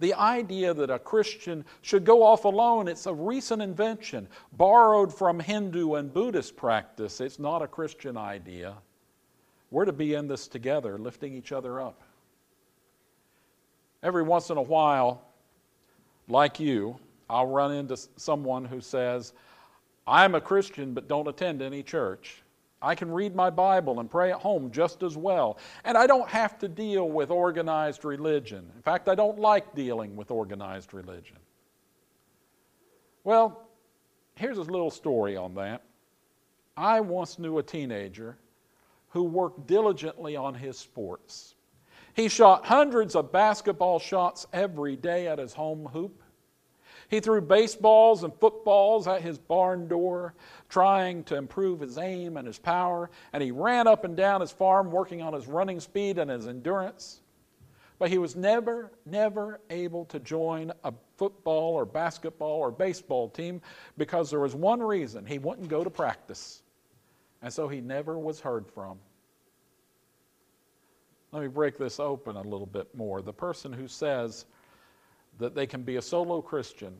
The 0.00 0.14
idea 0.14 0.72
that 0.74 0.90
a 0.90 0.98
Christian 0.98 1.64
should 1.82 2.04
go 2.04 2.22
off 2.22 2.44
alone, 2.44 2.86
it's 2.86 3.06
a 3.06 3.14
recent 3.14 3.60
invention, 3.60 4.28
borrowed 4.52 5.12
from 5.12 5.40
Hindu 5.40 5.94
and 5.94 6.12
Buddhist 6.12 6.56
practice. 6.56 7.20
It's 7.20 7.38
not 7.38 7.62
a 7.62 7.66
Christian 7.66 8.16
idea. 8.16 8.74
We're 9.70 9.84
to 9.84 9.92
be 9.92 10.14
in 10.14 10.28
this 10.28 10.48
together, 10.48 10.98
lifting 10.98 11.34
each 11.34 11.52
other 11.52 11.80
up. 11.80 12.00
Every 14.02 14.22
once 14.22 14.50
in 14.50 14.56
a 14.56 14.62
while, 14.62 15.22
like 16.28 16.60
you, 16.60 16.96
I'll 17.28 17.46
run 17.46 17.72
into 17.72 17.96
someone 18.16 18.64
who 18.64 18.80
says, 18.80 19.32
I'm 20.06 20.34
a 20.34 20.40
Christian 20.40 20.94
but 20.94 21.08
don't 21.08 21.28
attend 21.28 21.60
any 21.60 21.82
church. 21.82 22.42
I 22.80 22.94
can 22.94 23.10
read 23.10 23.34
my 23.34 23.50
Bible 23.50 23.98
and 23.98 24.10
pray 24.10 24.30
at 24.30 24.38
home 24.38 24.70
just 24.70 25.02
as 25.02 25.16
well. 25.16 25.58
And 25.84 25.98
I 25.98 26.06
don't 26.06 26.28
have 26.28 26.58
to 26.60 26.68
deal 26.68 27.10
with 27.10 27.30
organized 27.30 28.04
religion. 28.04 28.70
In 28.76 28.82
fact, 28.82 29.08
I 29.08 29.14
don't 29.14 29.38
like 29.38 29.74
dealing 29.74 30.14
with 30.14 30.30
organized 30.30 30.94
religion. 30.94 31.38
Well, 33.24 33.68
here's 34.36 34.58
a 34.58 34.62
little 34.62 34.90
story 34.90 35.36
on 35.36 35.54
that. 35.56 35.82
I 36.76 37.00
once 37.00 37.38
knew 37.38 37.58
a 37.58 37.62
teenager 37.62 38.38
who 39.08 39.24
worked 39.24 39.66
diligently 39.66 40.36
on 40.36 40.54
his 40.54 40.78
sports. 40.78 41.56
He 42.14 42.28
shot 42.28 42.64
hundreds 42.64 43.16
of 43.16 43.32
basketball 43.32 43.98
shots 43.98 44.46
every 44.52 44.96
day 44.96 45.26
at 45.26 45.38
his 45.38 45.52
home 45.52 45.86
hoop. 45.86 46.22
He 47.08 47.20
threw 47.20 47.40
baseballs 47.40 48.22
and 48.22 48.34
footballs 48.34 49.08
at 49.08 49.22
his 49.22 49.38
barn 49.38 49.88
door, 49.88 50.34
trying 50.68 51.24
to 51.24 51.36
improve 51.36 51.80
his 51.80 51.96
aim 51.96 52.36
and 52.36 52.46
his 52.46 52.58
power, 52.58 53.10
and 53.32 53.42
he 53.42 53.50
ran 53.50 53.86
up 53.86 54.04
and 54.04 54.14
down 54.14 54.42
his 54.42 54.52
farm 54.52 54.90
working 54.90 55.22
on 55.22 55.32
his 55.32 55.46
running 55.46 55.80
speed 55.80 56.18
and 56.18 56.30
his 56.30 56.46
endurance. 56.46 57.22
But 57.98 58.10
he 58.10 58.18
was 58.18 58.36
never, 58.36 58.92
never 59.06 59.60
able 59.70 60.04
to 60.06 60.20
join 60.20 60.70
a 60.84 60.92
football 61.16 61.74
or 61.74 61.84
basketball 61.84 62.58
or 62.58 62.70
baseball 62.70 63.28
team 63.28 63.60
because 63.96 64.30
there 64.30 64.38
was 64.38 64.54
one 64.54 64.80
reason 64.80 65.26
he 65.26 65.38
wouldn't 65.38 65.68
go 65.68 65.82
to 65.82 65.90
practice. 65.90 66.62
And 67.42 67.52
so 67.52 67.68
he 67.68 67.80
never 67.80 68.18
was 68.18 68.38
heard 68.38 68.68
from. 68.68 68.98
Let 71.32 71.42
me 71.42 71.48
break 71.48 71.76
this 71.76 71.98
open 71.98 72.36
a 72.36 72.42
little 72.42 72.66
bit 72.66 72.94
more. 72.94 73.20
The 73.20 73.32
person 73.32 73.72
who 73.72 73.88
says, 73.88 74.46
that 75.38 75.54
they 75.54 75.66
can 75.66 75.82
be 75.82 75.96
a 75.96 76.02
solo 76.02 76.40
Christian 76.40 76.94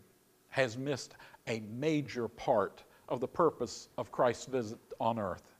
has 0.51 0.79
missed 0.79 1.15
a 1.47 1.61
major 1.79 2.29
part 2.29 2.83
of 3.09 3.21
the 3.21 3.29
purpose 3.29 3.89
of 3.99 4.13
Christ's 4.13 4.47
visit 4.47 4.79
on 5.01 5.19
earth, 5.19 5.55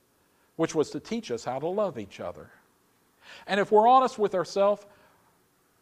which 0.55 0.75
was 0.75 0.89
to 0.91 0.99
teach 0.99 1.31
us 1.31 1.43
how 1.43 1.59
to 1.59 1.67
love 1.67 1.97
each 1.97 2.19
other. 2.19 2.49
And 3.47 3.59
if 3.59 3.71
we're 3.71 3.87
honest 3.87 4.17
with 4.17 4.35
ourselves, 4.35 4.85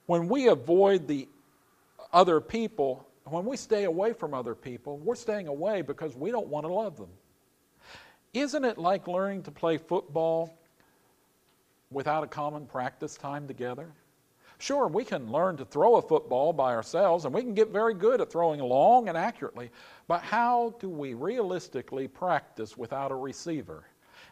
when 0.06 0.28
we 0.28 0.48
avoid 0.48 1.08
the 1.08 1.28
other 2.13 2.39
people, 2.39 3.06
when 3.26 3.45
we 3.45 3.58
stay 3.58 3.84
away 3.84 4.13
from 4.13 4.34
other 4.34 4.56
people, 4.56 4.98
we're 4.98 5.15
staying 5.15 5.48
away 5.48 5.82
because 5.82 6.15
we 6.15 6.32
don't 6.32 6.48
want 6.48 6.65
to 6.65 6.72
love 6.72 6.98
them. 6.98 7.10
Isn't 8.34 8.65
it 8.65 8.78
like 8.78 9.08
learning 9.08 9.43
to 9.43 9.52
play 9.52 9.78
football 9.78 10.58
without 11.91 12.24
a 12.24 12.28
common 12.28 12.65
practice 12.65 13.15
time 13.15 13.48
together? 13.48 13.91
Sure, 14.60 14.88
we 14.88 15.04
can 15.04 15.32
learn 15.32 15.56
to 15.58 15.65
throw 15.65 15.96
a 15.98 16.02
football 16.02 16.52
by 16.52 16.74
ourselves 16.74 17.26
and 17.26 17.34
we 17.34 17.41
can 17.41 17.54
get 17.54 17.70
very 17.70 17.93
good 17.93 18.22
at 18.22 18.32
throwing 18.32 18.60
long 18.60 19.08
and 19.08 19.17
accurately, 19.17 19.70
but 20.08 20.22
how 20.22 20.74
do 20.80 20.89
we 20.89 21.13
realistically 21.13 22.08
practice 22.08 22.76
without 22.76 23.12
a 23.12 23.15
receiver? 23.15 23.86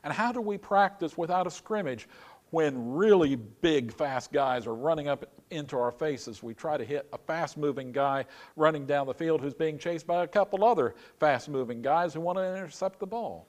And 0.03 0.11
how 0.11 0.31
do 0.31 0.41
we 0.41 0.57
practice 0.57 1.17
without 1.17 1.45
a 1.45 1.51
scrimmage 1.51 2.07
when 2.49 2.93
really 2.93 3.35
big, 3.35 3.91
fast 3.91 4.31
guys 4.31 4.65
are 4.65 4.73
running 4.73 5.07
up 5.07 5.31
into 5.51 5.77
our 5.77 5.91
faces? 5.91 6.41
We 6.41 6.55
try 6.55 6.77
to 6.77 6.85
hit 6.85 7.07
a 7.13 7.19
fast 7.19 7.55
moving 7.55 7.91
guy 7.91 8.25
running 8.55 8.87
down 8.87 9.05
the 9.05 9.13
field 9.13 9.41
who's 9.41 9.53
being 9.53 9.77
chased 9.77 10.07
by 10.07 10.23
a 10.23 10.27
couple 10.27 10.63
other 10.63 10.95
fast 11.19 11.49
moving 11.49 11.83
guys 11.83 12.15
who 12.15 12.21
want 12.21 12.39
to 12.39 12.55
intercept 12.55 12.99
the 12.99 13.05
ball. 13.05 13.47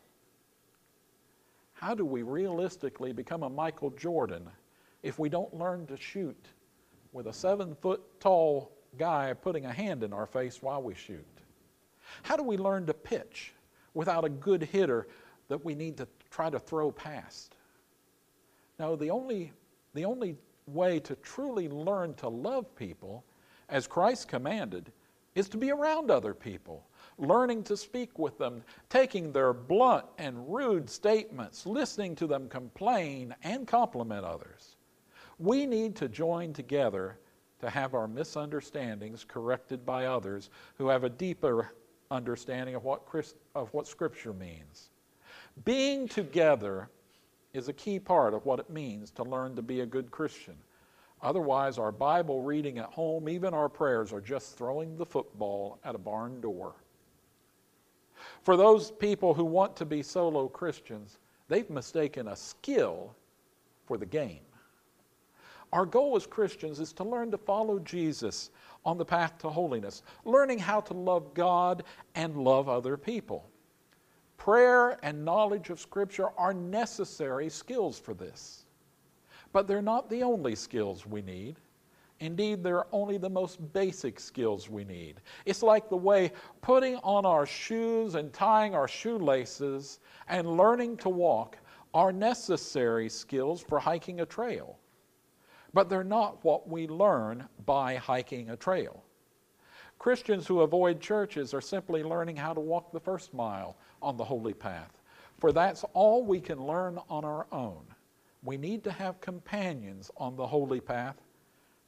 How 1.72 1.94
do 1.94 2.04
we 2.04 2.22
realistically 2.22 3.12
become 3.12 3.42
a 3.42 3.50
Michael 3.50 3.90
Jordan 3.90 4.48
if 5.02 5.18
we 5.18 5.28
don't 5.28 5.54
learn 5.54 5.86
to 5.86 5.96
shoot 5.96 6.48
with 7.16 7.28
a 7.28 7.32
seven 7.32 7.74
foot 7.74 8.02
tall 8.20 8.70
guy 8.98 9.32
putting 9.32 9.64
a 9.64 9.72
hand 9.72 10.02
in 10.02 10.12
our 10.12 10.26
face 10.26 10.62
while 10.62 10.82
we 10.82 10.94
shoot? 10.94 11.24
How 12.22 12.36
do 12.36 12.42
we 12.42 12.58
learn 12.58 12.84
to 12.86 12.94
pitch 12.94 13.54
without 13.94 14.26
a 14.26 14.28
good 14.28 14.62
hitter 14.62 15.08
that 15.48 15.64
we 15.64 15.74
need 15.74 15.96
to 15.96 16.06
try 16.30 16.50
to 16.50 16.58
throw 16.58 16.90
past? 16.90 17.56
No, 18.78 18.96
the 18.96 19.10
only, 19.10 19.52
the 19.94 20.04
only 20.04 20.36
way 20.66 21.00
to 21.00 21.16
truly 21.16 21.70
learn 21.70 22.12
to 22.14 22.28
love 22.28 22.76
people, 22.76 23.24
as 23.70 23.86
Christ 23.86 24.28
commanded, 24.28 24.92
is 25.34 25.48
to 25.48 25.56
be 25.56 25.70
around 25.70 26.10
other 26.10 26.34
people, 26.34 26.86
learning 27.16 27.62
to 27.64 27.78
speak 27.78 28.18
with 28.18 28.36
them, 28.36 28.62
taking 28.90 29.32
their 29.32 29.54
blunt 29.54 30.04
and 30.18 30.52
rude 30.52 30.90
statements, 30.90 31.64
listening 31.64 32.14
to 32.16 32.26
them 32.26 32.46
complain 32.50 33.34
and 33.42 33.66
compliment 33.66 34.22
others. 34.22 34.75
We 35.38 35.66
need 35.66 35.96
to 35.96 36.08
join 36.08 36.52
together 36.52 37.18
to 37.60 37.70
have 37.70 37.94
our 37.94 38.08
misunderstandings 38.08 39.24
corrected 39.24 39.84
by 39.84 40.06
others 40.06 40.50
who 40.78 40.88
have 40.88 41.04
a 41.04 41.08
deeper 41.08 41.72
understanding 42.10 42.74
of 42.74 42.84
what, 42.84 43.06
Christ, 43.06 43.36
of 43.54 43.72
what 43.74 43.86
Scripture 43.86 44.32
means. 44.32 44.90
Being 45.64 46.06
together 46.08 46.88
is 47.52 47.68
a 47.68 47.72
key 47.72 47.98
part 47.98 48.34
of 48.34 48.44
what 48.44 48.60
it 48.60 48.70
means 48.70 49.10
to 49.12 49.22
learn 49.22 49.56
to 49.56 49.62
be 49.62 49.80
a 49.80 49.86
good 49.86 50.10
Christian. 50.10 50.56
Otherwise, 51.22 51.78
our 51.78 51.92
Bible 51.92 52.42
reading 52.42 52.78
at 52.78 52.86
home, 52.86 53.28
even 53.28 53.54
our 53.54 53.68
prayers, 53.68 54.12
are 54.12 54.20
just 54.20 54.56
throwing 54.56 54.96
the 54.96 55.06
football 55.06 55.78
at 55.84 55.94
a 55.94 55.98
barn 55.98 56.40
door. 56.40 56.74
For 58.42 58.56
those 58.56 58.90
people 58.90 59.34
who 59.34 59.44
want 59.44 59.76
to 59.76 59.84
be 59.84 60.02
solo 60.02 60.48
Christians, 60.48 61.18
they've 61.48 61.68
mistaken 61.70 62.28
a 62.28 62.36
skill 62.36 63.14
for 63.86 63.96
the 63.96 64.06
game. 64.06 64.45
Our 65.72 65.84
goal 65.84 66.16
as 66.16 66.26
Christians 66.26 66.80
is 66.80 66.92
to 66.94 67.04
learn 67.04 67.30
to 67.32 67.38
follow 67.38 67.78
Jesus 67.80 68.50
on 68.84 68.98
the 68.98 69.04
path 69.04 69.38
to 69.38 69.50
holiness, 69.50 70.02
learning 70.24 70.58
how 70.58 70.80
to 70.82 70.94
love 70.94 71.34
God 71.34 71.82
and 72.14 72.36
love 72.36 72.68
other 72.68 72.96
people. 72.96 73.50
Prayer 74.36 74.98
and 75.02 75.24
knowledge 75.24 75.70
of 75.70 75.80
Scripture 75.80 76.28
are 76.38 76.54
necessary 76.54 77.48
skills 77.48 77.98
for 77.98 78.14
this. 78.14 78.64
But 79.52 79.66
they're 79.66 79.82
not 79.82 80.08
the 80.08 80.22
only 80.22 80.54
skills 80.54 81.06
we 81.06 81.22
need. 81.22 81.56
Indeed, 82.20 82.62
they're 82.62 82.86
only 82.94 83.18
the 83.18 83.28
most 83.28 83.72
basic 83.72 84.20
skills 84.20 84.70
we 84.70 84.84
need. 84.84 85.20
It's 85.44 85.62
like 85.62 85.88
the 85.88 85.96
way 85.96 86.32
putting 86.62 86.96
on 86.96 87.26
our 87.26 87.44
shoes 87.44 88.14
and 88.14 88.32
tying 88.32 88.74
our 88.74 88.88
shoelaces 88.88 90.00
and 90.28 90.56
learning 90.56 90.96
to 90.98 91.08
walk 91.08 91.58
are 91.92 92.12
necessary 92.12 93.08
skills 93.08 93.60
for 93.60 93.78
hiking 93.78 94.20
a 94.20 94.26
trail 94.26 94.78
but 95.76 95.90
they're 95.90 96.02
not 96.02 96.42
what 96.42 96.66
we 96.66 96.88
learn 96.88 97.46
by 97.66 97.96
hiking 97.96 98.48
a 98.48 98.56
trail. 98.56 99.04
Christians 99.98 100.46
who 100.46 100.62
avoid 100.62 101.02
churches 101.02 101.52
are 101.52 101.60
simply 101.60 102.02
learning 102.02 102.36
how 102.36 102.54
to 102.54 102.60
walk 102.60 102.92
the 102.92 103.00
first 103.00 103.34
mile 103.34 103.76
on 104.00 104.16
the 104.16 104.24
holy 104.24 104.54
path, 104.54 105.02
for 105.38 105.52
that's 105.52 105.84
all 105.92 106.24
we 106.24 106.40
can 106.40 106.66
learn 106.66 106.98
on 107.10 107.26
our 107.26 107.46
own. 107.52 107.84
We 108.42 108.56
need 108.56 108.84
to 108.84 108.90
have 108.90 109.20
companions 109.20 110.10
on 110.16 110.34
the 110.34 110.46
holy 110.46 110.80
path 110.80 111.16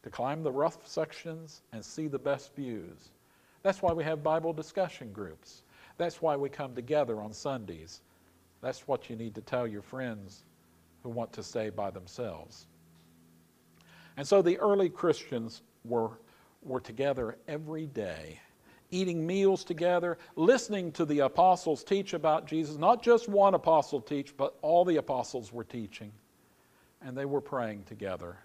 to 0.03 0.11
climb 0.11 0.42
the 0.42 0.53
rough 0.53 0.87
sections 0.87 1.62
and 1.72 1.83
see 1.83 2.09
the 2.09 2.18
best 2.18 2.55
views. 2.55 3.09
That's 3.62 3.81
why 3.81 3.94
we 3.94 4.05
have 4.05 4.22
Bible 4.22 4.53
discussion 4.53 5.14
groups. 5.14 5.62
That's 5.96 6.20
why 6.20 6.37
we 6.37 6.51
come 6.51 6.74
together 6.74 7.22
on 7.22 7.33
Sundays 7.33 8.03
That's 8.61 8.87
what 8.87 9.09
you 9.09 9.16
need 9.16 9.35
to 9.37 9.40
tell 9.40 9.66
your 9.66 9.81
friends 9.81 10.44
who 11.03 11.09
want 11.09 11.33
to 11.33 11.42
stay 11.42 11.70
by 11.70 11.90
themselves. 11.90 12.66
And 14.18 14.26
so 14.26 14.42
the 14.42 14.59
early 14.59 14.88
Christians 14.88 15.62
were, 15.85 16.11
were 16.64 16.81
together 16.81 17.38
every 17.46 17.87
day, 17.87 18.40
eating 18.90 19.24
meals 19.24 19.62
together, 19.62 20.18
listening 20.35 20.90
to 20.92 21.04
the 21.04 21.20
apostles 21.20 21.85
teach 21.85 22.14
about 22.14 22.44
Jesus. 22.44 22.76
Not 22.76 23.00
just 23.00 23.28
one 23.28 23.54
apostle 23.54 24.00
teach, 24.00 24.37
but 24.37 24.57
all 24.61 24.85
the 24.85 24.96
apostles 24.96 25.52
were 25.52 25.62
teaching. 25.62 26.11
And 27.00 27.16
they 27.16 27.26
were 27.26 27.40
praying 27.40 27.85
together. 27.85 28.37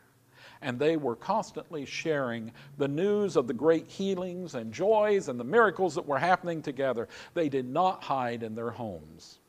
And 0.62 0.78
they 0.78 0.96
were 0.96 1.16
constantly 1.16 1.86
sharing 1.86 2.52
the 2.78 2.88
news 2.88 3.36
of 3.36 3.48
the 3.48 3.54
great 3.54 3.88
healings 3.88 4.54
and 4.54 4.72
joys 4.72 5.28
and 5.28 5.40
the 5.40 5.44
miracles 5.44 5.96
that 5.96 6.06
were 6.06 6.20
happening 6.20 6.62
together. 6.62 7.08
They 7.34 7.50
did 7.50 7.68
not 7.68 8.04
hide 8.04 8.44
in 8.44 8.54
their 8.54 8.70
homes. 8.70 9.40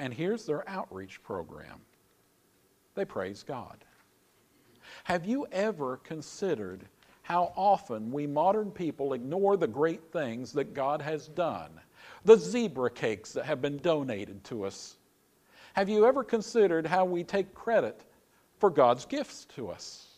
And 0.00 0.12
here's 0.12 0.44
their 0.44 0.68
outreach 0.68 1.22
program 1.22 1.82
they 2.96 3.04
praise 3.04 3.44
God. 3.44 3.84
Have 5.08 5.24
you 5.24 5.46
ever 5.52 5.96
considered 6.04 6.84
how 7.22 7.54
often 7.56 8.12
we 8.12 8.26
modern 8.26 8.70
people 8.70 9.14
ignore 9.14 9.56
the 9.56 9.66
great 9.66 10.12
things 10.12 10.52
that 10.52 10.74
God 10.74 11.00
has 11.00 11.28
done? 11.28 11.70
The 12.26 12.36
zebra 12.36 12.90
cakes 12.90 13.32
that 13.32 13.46
have 13.46 13.62
been 13.62 13.78
donated 13.78 14.44
to 14.44 14.66
us. 14.66 14.98
Have 15.72 15.88
you 15.88 16.04
ever 16.04 16.22
considered 16.22 16.86
how 16.86 17.06
we 17.06 17.24
take 17.24 17.54
credit 17.54 18.02
for 18.58 18.68
God's 18.68 19.06
gifts 19.06 19.46
to 19.56 19.70
us? 19.70 20.08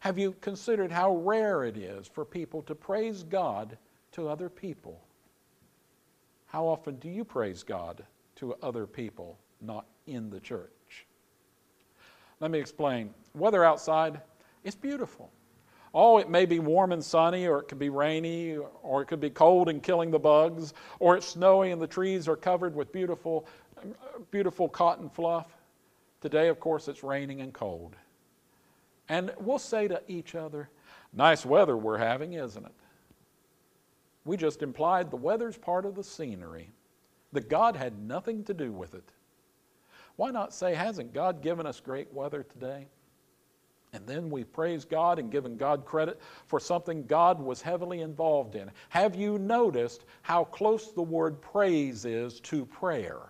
Have 0.00 0.18
you 0.18 0.34
considered 0.40 0.90
how 0.90 1.16
rare 1.16 1.64
it 1.64 1.76
is 1.76 2.06
for 2.06 2.24
people 2.24 2.62
to 2.62 2.74
praise 2.74 3.24
God 3.24 3.76
to 4.12 4.30
other 4.30 4.48
people? 4.48 5.02
How 6.46 6.64
often 6.64 6.96
do 6.96 7.10
you 7.10 7.26
praise 7.26 7.62
God 7.62 8.02
to 8.36 8.54
other 8.62 8.86
people 8.86 9.36
not 9.60 9.84
in 10.06 10.30
the 10.30 10.40
church? 10.40 10.70
Let 12.44 12.50
me 12.50 12.58
explain. 12.58 13.14
Weather 13.34 13.64
outside 13.64 14.20
is 14.64 14.74
beautiful. 14.74 15.32
Oh, 15.94 16.18
it 16.18 16.28
may 16.28 16.44
be 16.44 16.58
warm 16.58 16.92
and 16.92 17.02
sunny, 17.02 17.46
or 17.46 17.58
it 17.60 17.68
could 17.68 17.78
be 17.78 17.88
rainy, 17.88 18.58
or 18.82 19.00
it 19.00 19.06
could 19.06 19.18
be 19.18 19.30
cold 19.30 19.70
and 19.70 19.82
killing 19.82 20.10
the 20.10 20.18
bugs, 20.18 20.74
or 20.98 21.16
it's 21.16 21.26
snowy 21.26 21.70
and 21.70 21.80
the 21.80 21.86
trees 21.86 22.28
are 22.28 22.36
covered 22.36 22.74
with 22.74 22.92
beautiful, 22.92 23.46
beautiful 24.30 24.68
cotton 24.68 25.08
fluff. 25.08 25.56
Today, 26.20 26.48
of 26.48 26.60
course, 26.60 26.86
it's 26.86 27.02
raining 27.02 27.40
and 27.40 27.54
cold. 27.54 27.96
And 29.08 29.32
we'll 29.38 29.58
say 29.58 29.88
to 29.88 30.02
each 30.06 30.34
other, 30.34 30.68
Nice 31.14 31.46
weather 31.46 31.78
we're 31.78 31.96
having, 31.96 32.34
isn't 32.34 32.66
it? 32.66 32.74
We 34.26 34.36
just 34.36 34.62
implied 34.62 35.10
the 35.10 35.16
weather's 35.16 35.56
part 35.56 35.86
of 35.86 35.94
the 35.94 36.04
scenery, 36.04 36.72
that 37.32 37.48
God 37.48 37.74
had 37.74 37.98
nothing 37.98 38.44
to 38.44 38.52
do 38.52 38.70
with 38.70 38.92
it. 38.92 39.12
Why 40.16 40.30
not 40.30 40.54
say, 40.54 40.74
Hasn't 40.74 41.12
God 41.12 41.42
given 41.42 41.66
us 41.66 41.80
great 41.80 42.12
weather 42.12 42.42
today? 42.42 42.86
And 43.94 44.04
then 44.08 44.28
we 44.28 44.42
praise 44.42 44.84
God 44.84 45.20
and 45.20 45.30
given 45.30 45.56
God 45.56 45.84
credit 45.84 46.20
for 46.46 46.58
something 46.58 47.06
God 47.06 47.40
was 47.40 47.62
heavily 47.62 48.00
involved 48.00 48.56
in. 48.56 48.70
Have 48.88 49.14
you 49.14 49.38
noticed 49.38 50.04
how 50.22 50.44
close 50.44 50.90
the 50.90 51.02
word 51.02 51.40
praise 51.40 52.04
is 52.04 52.40
to 52.40 52.66
prayer? 52.66 53.20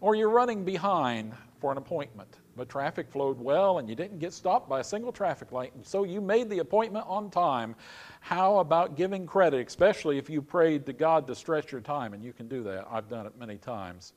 Or 0.00 0.14
you're 0.14 0.30
running 0.30 0.64
behind 0.64 1.34
for 1.58 1.72
an 1.72 1.78
appointment, 1.78 2.38
but 2.56 2.68
traffic 2.68 3.10
flowed 3.10 3.38
well 3.38 3.78
and 3.78 3.88
you 3.88 3.96
didn't 3.96 4.20
get 4.20 4.32
stopped 4.32 4.68
by 4.68 4.78
a 4.78 4.84
single 4.84 5.10
traffic 5.10 5.50
light, 5.50 5.74
and 5.74 5.84
so 5.84 6.04
you 6.04 6.20
made 6.20 6.48
the 6.48 6.60
appointment 6.60 7.06
on 7.08 7.30
time. 7.30 7.74
How 8.20 8.58
about 8.58 8.96
giving 8.96 9.26
credit, 9.26 9.66
especially 9.66 10.18
if 10.18 10.30
you 10.30 10.40
prayed 10.40 10.86
to 10.86 10.92
God 10.92 11.26
to 11.26 11.34
stretch 11.34 11.72
your 11.72 11.80
time? 11.80 12.14
And 12.14 12.24
you 12.24 12.32
can 12.32 12.46
do 12.46 12.62
that. 12.62 12.86
I've 12.90 13.08
done 13.08 13.26
it 13.26 13.36
many 13.36 13.58
times. 13.58 14.12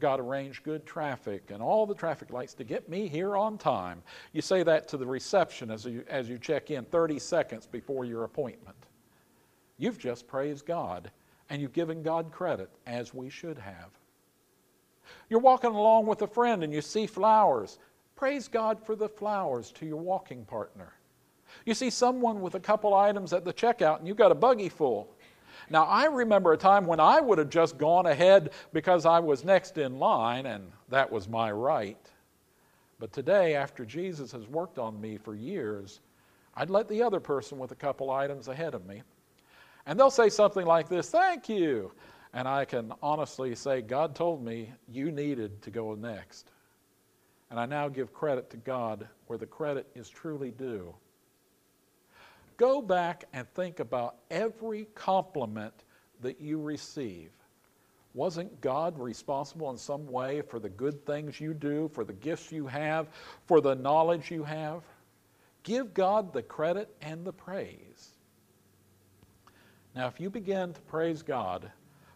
God 0.00 0.20
arranged 0.20 0.62
good 0.62 0.86
traffic 0.86 1.50
and 1.50 1.62
all 1.62 1.86
the 1.86 1.94
traffic 1.94 2.30
lights 2.30 2.54
to 2.54 2.64
get 2.64 2.88
me 2.88 3.08
here 3.08 3.36
on 3.36 3.58
time. 3.58 4.02
You 4.32 4.42
say 4.42 4.62
that 4.62 4.88
to 4.88 4.96
the 4.96 5.06
reception 5.06 5.70
as 5.70 5.84
you, 5.84 6.04
as 6.08 6.28
you 6.28 6.38
check 6.38 6.70
in 6.70 6.84
30 6.84 7.18
seconds 7.18 7.66
before 7.66 8.04
your 8.04 8.24
appointment. 8.24 8.76
You've 9.78 9.98
just 9.98 10.26
praised 10.26 10.66
God 10.66 11.10
and 11.50 11.60
you've 11.60 11.72
given 11.72 12.02
God 12.02 12.32
credit 12.32 12.70
as 12.86 13.14
we 13.14 13.28
should 13.30 13.58
have. 13.58 13.90
You're 15.28 15.40
walking 15.40 15.70
along 15.70 16.06
with 16.06 16.22
a 16.22 16.26
friend 16.26 16.64
and 16.64 16.72
you 16.72 16.80
see 16.80 17.06
flowers. 17.06 17.78
Praise 18.16 18.48
God 18.48 18.84
for 18.84 18.96
the 18.96 19.08
flowers 19.08 19.70
to 19.72 19.86
your 19.86 20.00
walking 20.00 20.44
partner. 20.44 20.92
You 21.64 21.74
see 21.74 21.90
someone 21.90 22.40
with 22.40 22.54
a 22.54 22.60
couple 22.60 22.94
items 22.94 23.32
at 23.32 23.44
the 23.44 23.52
checkout 23.52 23.98
and 23.98 24.08
you've 24.08 24.16
got 24.16 24.32
a 24.32 24.36
buggy 24.36 24.68
full. 24.68 25.15
Now, 25.68 25.84
I 25.84 26.04
remember 26.06 26.52
a 26.52 26.56
time 26.56 26.86
when 26.86 27.00
I 27.00 27.20
would 27.20 27.38
have 27.38 27.50
just 27.50 27.76
gone 27.78 28.06
ahead 28.06 28.50
because 28.72 29.04
I 29.04 29.18
was 29.18 29.44
next 29.44 29.78
in 29.78 29.98
line, 29.98 30.46
and 30.46 30.70
that 30.88 31.10
was 31.10 31.28
my 31.28 31.50
right. 31.50 31.98
But 32.98 33.12
today, 33.12 33.54
after 33.54 33.84
Jesus 33.84 34.32
has 34.32 34.46
worked 34.46 34.78
on 34.78 35.00
me 35.00 35.18
for 35.18 35.34
years, 35.34 36.00
I'd 36.54 36.70
let 36.70 36.88
the 36.88 37.02
other 37.02 37.20
person 37.20 37.58
with 37.58 37.72
a 37.72 37.76
couple 37.76 38.10
items 38.10 38.48
ahead 38.48 38.74
of 38.74 38.86
me. 38.86 39.02
And 39.86 39.98
they'll 39.98 40.10
say 40.10 40.28
something 40.28 40.66
like 40.66 40.88
this 40.88 41.10
Thank 41.10 41.48
you. 41.48 41.92
And 42.32 42.46
I 42.46 42.64
can 42.64 42.92
honestly 43.02 43.54
say, 43.54 43.80
God 43.80 44.14
told 44.14 44.44
me 44.44 44.72
you 44.88 45.10
needed 45.10 45.62
to 45.62 45.70
go 45.70 45.94
next. 45.94 46.50
And 47.50 47.58
I 47.58 47.66
now 47.66 47.88
give 47.88 48.12
credit 48.12 48.50
to 48.50 48.56
God 48.58 49.08
where 49.26 49.38
the 49.38 49.46
credit 49.46 49.86
is 49.94 50.08
truly 50.08 50.50
due. 50.50 50.94
Go 52.56 52.80
back 52.80 53.24
and 53.32 53.46
think 53.54 53.80
about 53.80 54.16
every 54.30 54.86
compliment 54.94 55.84
that 56.22 56.40
you 56.40 56.60
receive. 56.60 57.30
Wasn't 58.14 58.62
God 58.62 58.98
responsible 58.98 59.70
in 59.70 59.76
some 59.76 60.06
way 60.10 60.40
for 60.40 60.58
the 60.58 60.70
good 60.70 61.04
things 61.04 61.38
you 61.38 61.52
do, 61.52 61.90
for 61.92 62.02
the 62.02 62.14
gifts 62.14 62.50
you 62.50 62.66
have, 62.66 63.08
for 63.44 63.60
the 63.60 63.74
knowledge 63.74 64.30
you 64.30 64.42
have? 64.42 64.82
Give 65.64 65.92
God 65.92 66.32
the 66.32 66.42
credit 66.42 66.88
and 67.02 67.26
the 67.26 67.32
praise. 67.32 68.12
Now, 69.94 70.06
if 70.06 70.18
you 70.18 70.30
begin 70.30 70.72
to 70.72 70.80
praise 70.82 71.22
God 71.22 71.70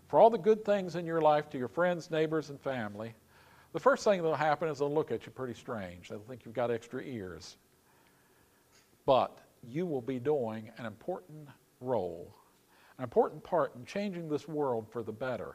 for 0.08 0.18
all 0.18 0.30
the 0.30 0.38
good 0.38 0.64
things 0.64 0.96
in 0.96 1.04
your 1.04 1.20
life 1.20 1.50
to 1.50 1.58
your 1.58 1.68
friends, 1.68 2.10
neighbors, 2.10 2.48
and 2.48 2.58
family, 2.60 3.14
the 3.72 3.80
first 3.80 4.04
thing 4.04 4.22
that 4.22 4.26
will 4.26 4.34
happen 4.34 4.68
is 4.68 4.78
they'll 4.78 4.92
look 4.92 5.10
at 5.10 5.26
you 5.26 5.32
pretty 5.32 5.54
strange. 5.54 6.08
They'll 6.08 6.18
think 6.20 6.46
you've 6.46 6.54
got 6.54 6.70
extra 6.70 7.02
ears. 7.02 7.56
But 9.04 9.38
you 9.62 9.86
will 9.86 10.00
be 10.00 10.18
doing 10.18 10.70
an 10.78 10.86
important 10.86 11.48
role, 11.80 12.34
an 12.98 13.04
important 13.04 13.42
part 13.42 13.74
in 13.74 13.84
changing 13.84 14.28
this 14.28 14.48
world 14.48 14.86
for 14.90 15.02
the 15.02 15.12
better. 15.12 15.54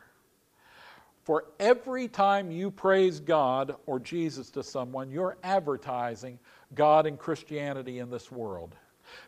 For 1.24 1.46
every 1.60 2.08
time 2.08 2.52
you 2.52 2.70
praise 2.70 3.20
God 3.20 3.76
or 3.88 4.00
Jesus 4.00 4.52
to 4.52 4.64
someone, 4.64 5.10
you're 5.10 5.38
advertising 5.44 6.38
God 6.76 7.08
and 7.08 7.18
Christianity 7.18 8.00
in 8.00 8.12
this 8.12 8.32
world 8.32 8.76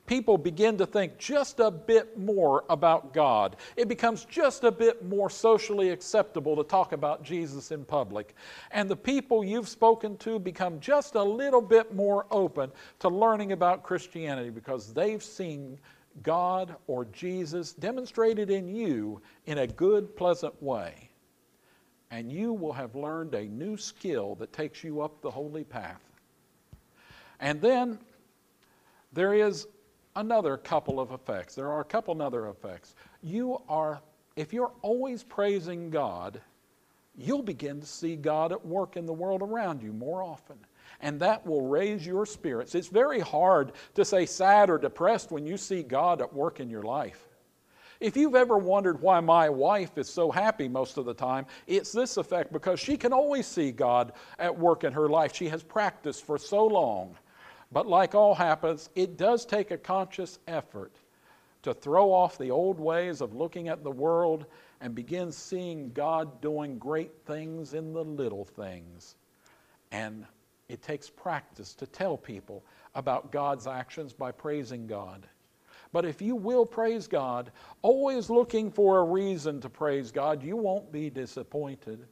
people 0.05 0.37
begin 0.37 0.77
to 0.77 0.85
think 0.85 1.17
just 1.17 1.59
a 1.59 1.71
bit 1.71 2.17
more 2.17 2.63
about 2.69 3.13
God. 3.13 3.55
It 3.75 3.87
becomes 3.87 4.25
just 4.25 4.63
a 4.63 4.71
bit 4.71 5.05
more 5.05 5.29
socially 5.29 5.89
acceptable 5.89 6.55
to 6.55 6.63
talk 6.63 6.93
about 6.93 7.23
Jesus 7.23 7.71
in 7.71 7.85
public. 7.85 8.35
And 8.71 8.89
the 8.89 8.95
people 8.95 9.43
you've 9.43 9.69
spoken 9.69 10.17
to 10.17 10.39
become 10.39 10.79
just 10.79 11.15
a 11.15 11.23
little 11.23 11.61
bit 11.61 11.93
more 11.93 12.25
open 12.31 12.71
to 12.99 13.09
learning 13.09 13.51
about 13.51 13.83
Christianity 13.83 14.49
because 14.49 14.93
they've 14.93 15.23
seen 15.23 15.77
God 16.23 16.75
or 16.87 17.05
Jesus 17.05 17.73
demonstrated 17.73 18.49
in 18.49 18.67
you 18.67 19.21
in 19.45 19.59
a 19.59 19.67
good, 19.67 20.15
pleasant 20.15 20.61
way. 20.61 21.09
And 22.09 22.31
you 22.31 22.53
will 22.53 22.73
have 22.73 22.95
learned 22.95 23.35
a 23.35 23.43
new 23.43 23.77
skill 23.77 24.35
that 24.35 24.53
takes 24.53 24.83
you 24.83 25.01
up 25.01 25.21
the 25.21 25.31
holy 25.31 25.63
path. 25.63 26.01
And 27.39 27.61
then 27.61 27.99
there 29.13 29.33
is 29.33 29.67
another 30.17 30.57
couple 30.57 30.99
of 30.99 31.11
effects. 31.11 31.55
There 31.55 31.71
are 31.71 31.79
a 31.79 31.85
couple 31.85 32.21
other 32.21 32.47
effects. 32.49 32.95
You 33.21 33.61
are, 33.69 34.01
if 34.35 34.51
you're 34.51 34.73
always 34.81 35.23
praising 35.23 35.89
God, 35.89 36.41
you'll 37.15 37.43
begin 37.43 37.79
to 37.79 37.87
see 37.87 38.15
God 38.15 38.51
at 38.51 38.65
work 38.65 38.97
in 38.97 39.05
the 39.05 39.13
world 39.13 39.41
around 39.41 39.81
you 39.81 39.93
more 39.93 40.21
often. 40.21 40.57
And 41.01 41.19
that 41.19 41.45
will 41.45 41.67
raise 41.67 42.05
your 42.05 42.25
spirits. 42.25 42.73
It's 42.73 42.87
very 42.87 43.19
hard 43.19 43.73
to 43.93 44.03
say 44.03 44.25
sad 44.25 44.69
or 44.69 44.79
depressed 44.79 45.31
when 45.31 45.45
you 45.45 45.55
see 45.55 45.83
God 45.83 46.21
at 46.21 46.33
work 46.33 46.59
in 46.59 46.69
your 46.69 46.83
life. 46.83 47.27
If 47.99 48.15
you've 48.15 48.35
ever 48.35 48.57
wondered 48.57 49.01
why 49.01 49.19
my 49.19 49.49
wife 49.49 49.97
is 49.97 50.07
so 50.07 50.31
happy 50.31 50.67
most 50.67 50.97
of 50.97 51.05
the 51.05 51.13
time, 51.13 51.45
it's 51.65 51.91
this 51.91 52.17
effect 52.17 52.51
because 52.51 52.79
she 52.79 52.97
can 52.97 53.13
always 53.13 53.47
see 53.47 53.71
God 53.71 54.13
at 54.37 54.55
work 54.55 54.83
in 54.83 54.93
her 54.93 55.09
life. 55.09 55.35
She 55.35 55.49
has 55.49 55.63
practiced 55.63 56.23
for 56.23 56.37
so 56.37 56.65
long. 56.65 57.15
But 57.71 57.87
like 57.87 58.15
all 58.15 58.33
habits, 58.33 58.89
it 58.95 59.17
does 59.17 59.45
take 59.45 59.71
a 59.71 59.77
conscious 59.77 60.39
effort 60.47 60.93
to 61.63 61.73
throw 61.73 62.13
off 62.13 62.37
the 62.37 62.51
old 62.51 62.79
ways 62.79 63.19
of 63.19 63.35
looking 63.35 63.67
at 63.67 63.83
the 63.83 63.91
world 63.91 64.45
and 64.79 64.95
begin 64.95 65.31
seeing 65.31 65.91
God 65.91 66.39
doing 66.41 66.77
great 66.77 67.11
things 67.25 67.73
in 67.73 67.93
the 67.93 68.03
little 68.03 68.45
things. 68.45 69.15
And 69.91 70.25
it 70.69 70.81
takes 70.81 71.09
practice 71.09 71.73
to 71.75 71.87
tell 71.87 72.17
people 72.17 72.63
about 72.95 73.31
God's 73.31 73.67
actions 73.67 74.13
by 74.13 74.31
praising 74.31 74.87
God. 74.87 75.27
But 75.91 76.05
if 76.05 76.21
you 76.21 76.35
will 76.35 76.65
praise 76.65 77.07
God, 77.07 77.51
always 77.81 78.29
looking 78.29 78.71
for 78.71 78.99
a 78.99 79.03
reason 79.03 79.61
to 79.61 79.69
praise 79.69 80.11
God, 80.11 80.43
you 80.43 80.57
won't 80.57 80.91
be 80.91 81.09
disappointed 81.09 82.05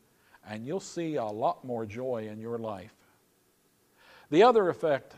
and 0.48 0.66
you'll 0.66 0.80
see 0.80 1.16
a 1.16 1.26
lot 1.26 1.66
more 1.66 1.86
joy 1.86 2.28
in 2.32 2.40
your 2.40 2.58
life. 2.58 2.94
The 4.30 4.44
other 4.44 4.70
effect 4.70 5.16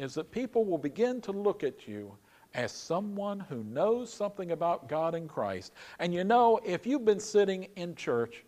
is 0.00 0.14
that 0.14 0.30
people 0.30 0.64
will 0.64 0.78
begin 0.78 1.20
to 1.20 1.32
look 1.32 1.62
at 1.62 1.86
you 1.86 2.16
as 2.54 2.72
someone 2.72 3.38
who 3.38 3.62
knows 3.64 4.12
something 4.12 4.50
about 4.52 4.88
God 4.88 5.14
and 5.14 5.28
Christ. 5.28 5.72
And 5.98 6.12
you 6.12 6.24
know, 6.24 6.58
if 6.64 6.86
you've 6.86 7.04
been 7.04 7.20
sitting 7.20 7.68
in 7.76 7.94
church 7.94 8.44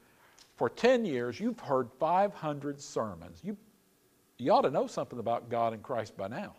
for 0.56 0.68
10 0.68 1.04
years, 1.04 1.38
you've 1.38 1.60
heard 1.60 1.90
500 2.00 2.80
sermons. 2.80 3.40
You, 3.44 3.56
you 4.38 4.50
ought 4.52 4.62
to 4.62 4.70
know 4.70 4.86
something 4.86 5.18
about 5.18 5.50
God 5.50 5.72
and 5.72 5.82
Christ 5.82 6.16
by 6.16 6.28
now. 6.28 6.56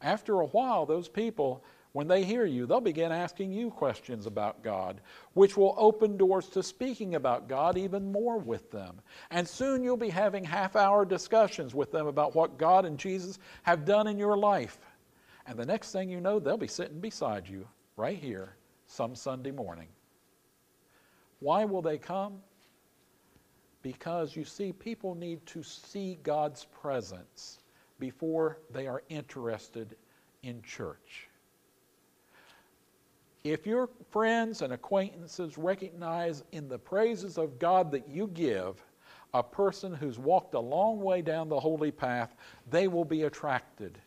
After 0.00 0.40
a 0.40 0.46
while, 0.46 0.86
those 0.86 1.08
people, 1.08 1.64
when 1.94 2.08
they 2.08 2.24
hear 2.24 2.44
you, 2.44 2.66
they'll 2.66 2.80
begin 2.80 3.12
asking 3.12 3.52
you 3.52 3.70
questions 3.70 4.26
about 4.26 4.64
God, 4.64 5.00
which 5.34 5.56
will 5.56 5.76
open 5.78 6.16
doors 6.16 6.48
to 6.48 6.60
speaking 6.60 7.14
about 7.14 7.48
God 7.48 7.78
even 7.78 8.10
more 8.10 8.36
with 8.36 8.68
them. 8.72 9.00
And 9.30 9.46
soon 9.46 9.84
you'll 9.84 9.96
be 9.96 10.08
having 10.08 10.42
half 10.42 10.74
hour 10.74 11.04
discussions 11.04 11.72
with 11.72 11.92
them 11.92 12.08
about 12.08 12.34
what 12.34 12.58
God 12.58 12.84
and 12.84 12.98
Jesus 12.98 13.38
have 13.62 13.84
done 13.84 14.08
in 14.08 14.18
your 14.18 14.36
life. 14.36 14.76
And 15.46 15.56
the 15.56 15.64
next 15.64 15.92
thing 15.92 16.10
you 16.10 16.20
know, 16.20 16.40
they'll 16.40 16.56
be 16.56 16.66
sitting 16.66 16.98
beside 16.98 17.48
you 17.48 17.64
right 17.96 18.18
here 18.18 18.56
some 18.86 19.14
Sunday 19.14 19.52
morning. 19.52 19.86
Why 21.38 21.64
will 21.64 21.82
they 21.82 21.98
come? 21.98 22.40
Because 23.82 24.34
you 24.34 24.44
see, 24.44 24.72
people 24.72 25.14
need 25.14 25.46
to 25.46 25.62
see 25.62 26.18
God's 26.24 26.64
presence 26.64 27.60
before 28.00 28.58
they 28.72 28.88
are 28.88 29.04
interested 29.08 29.94
in 30.42 30.60
church. 30.62 31.28
If 33.44 33.66
your 33.66 33.90
friends 34.10 34.62
and 34.62 34.72
acquaintances 34.72 35.58
recognize 35.58 36.44
in 36.52 36.66
the 36.66 36.78
praises 36.78 37.36
of 37.36 37.58
God 37.58 37.90
that 37.90 38.08
you 38.08 38.28
give 38.28 38.82
a 39.34 39.42
person 39.42 39.92
who's 39.92 40.18
walked 40.18 40.54
a 40.54 40.60
long 40.60 41.02
way 41.02 41.20
down 41.20 41.50
the 41.50 41.60
holy 41.60 41.90
path, 41.90 42.34
they 42.70 42.88
will 42.88 43.04
be 43.04 43.24
attracted. 43.24 43.98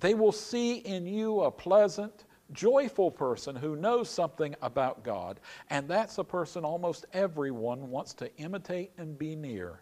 They 0.00 0.14
will 0.14 0.32
see 0.32 0.76
in 0.76 1.06
you 1.06 1.42
a 1.42 1.50
pleasant, 1.50 2.24
joyful 2.52 3.10
person 3.10 3.54
who 3.54 3.76
knows 3.76 4.08
something 4.08 4.54
about 4.62 5.04
God. 5.04 5.38
And 5.68 5.86
that's 5.86 6.16
a 6.16 6.24
person 6.24 6.64
almost 6.64 7.04
everyone 7.12 7.90
wants 7.90 8.14
to 8.14 8.34
imitate 8.38 8.92
and 8.96 9.18
be 9.18 9.36
near. 9.36 9.80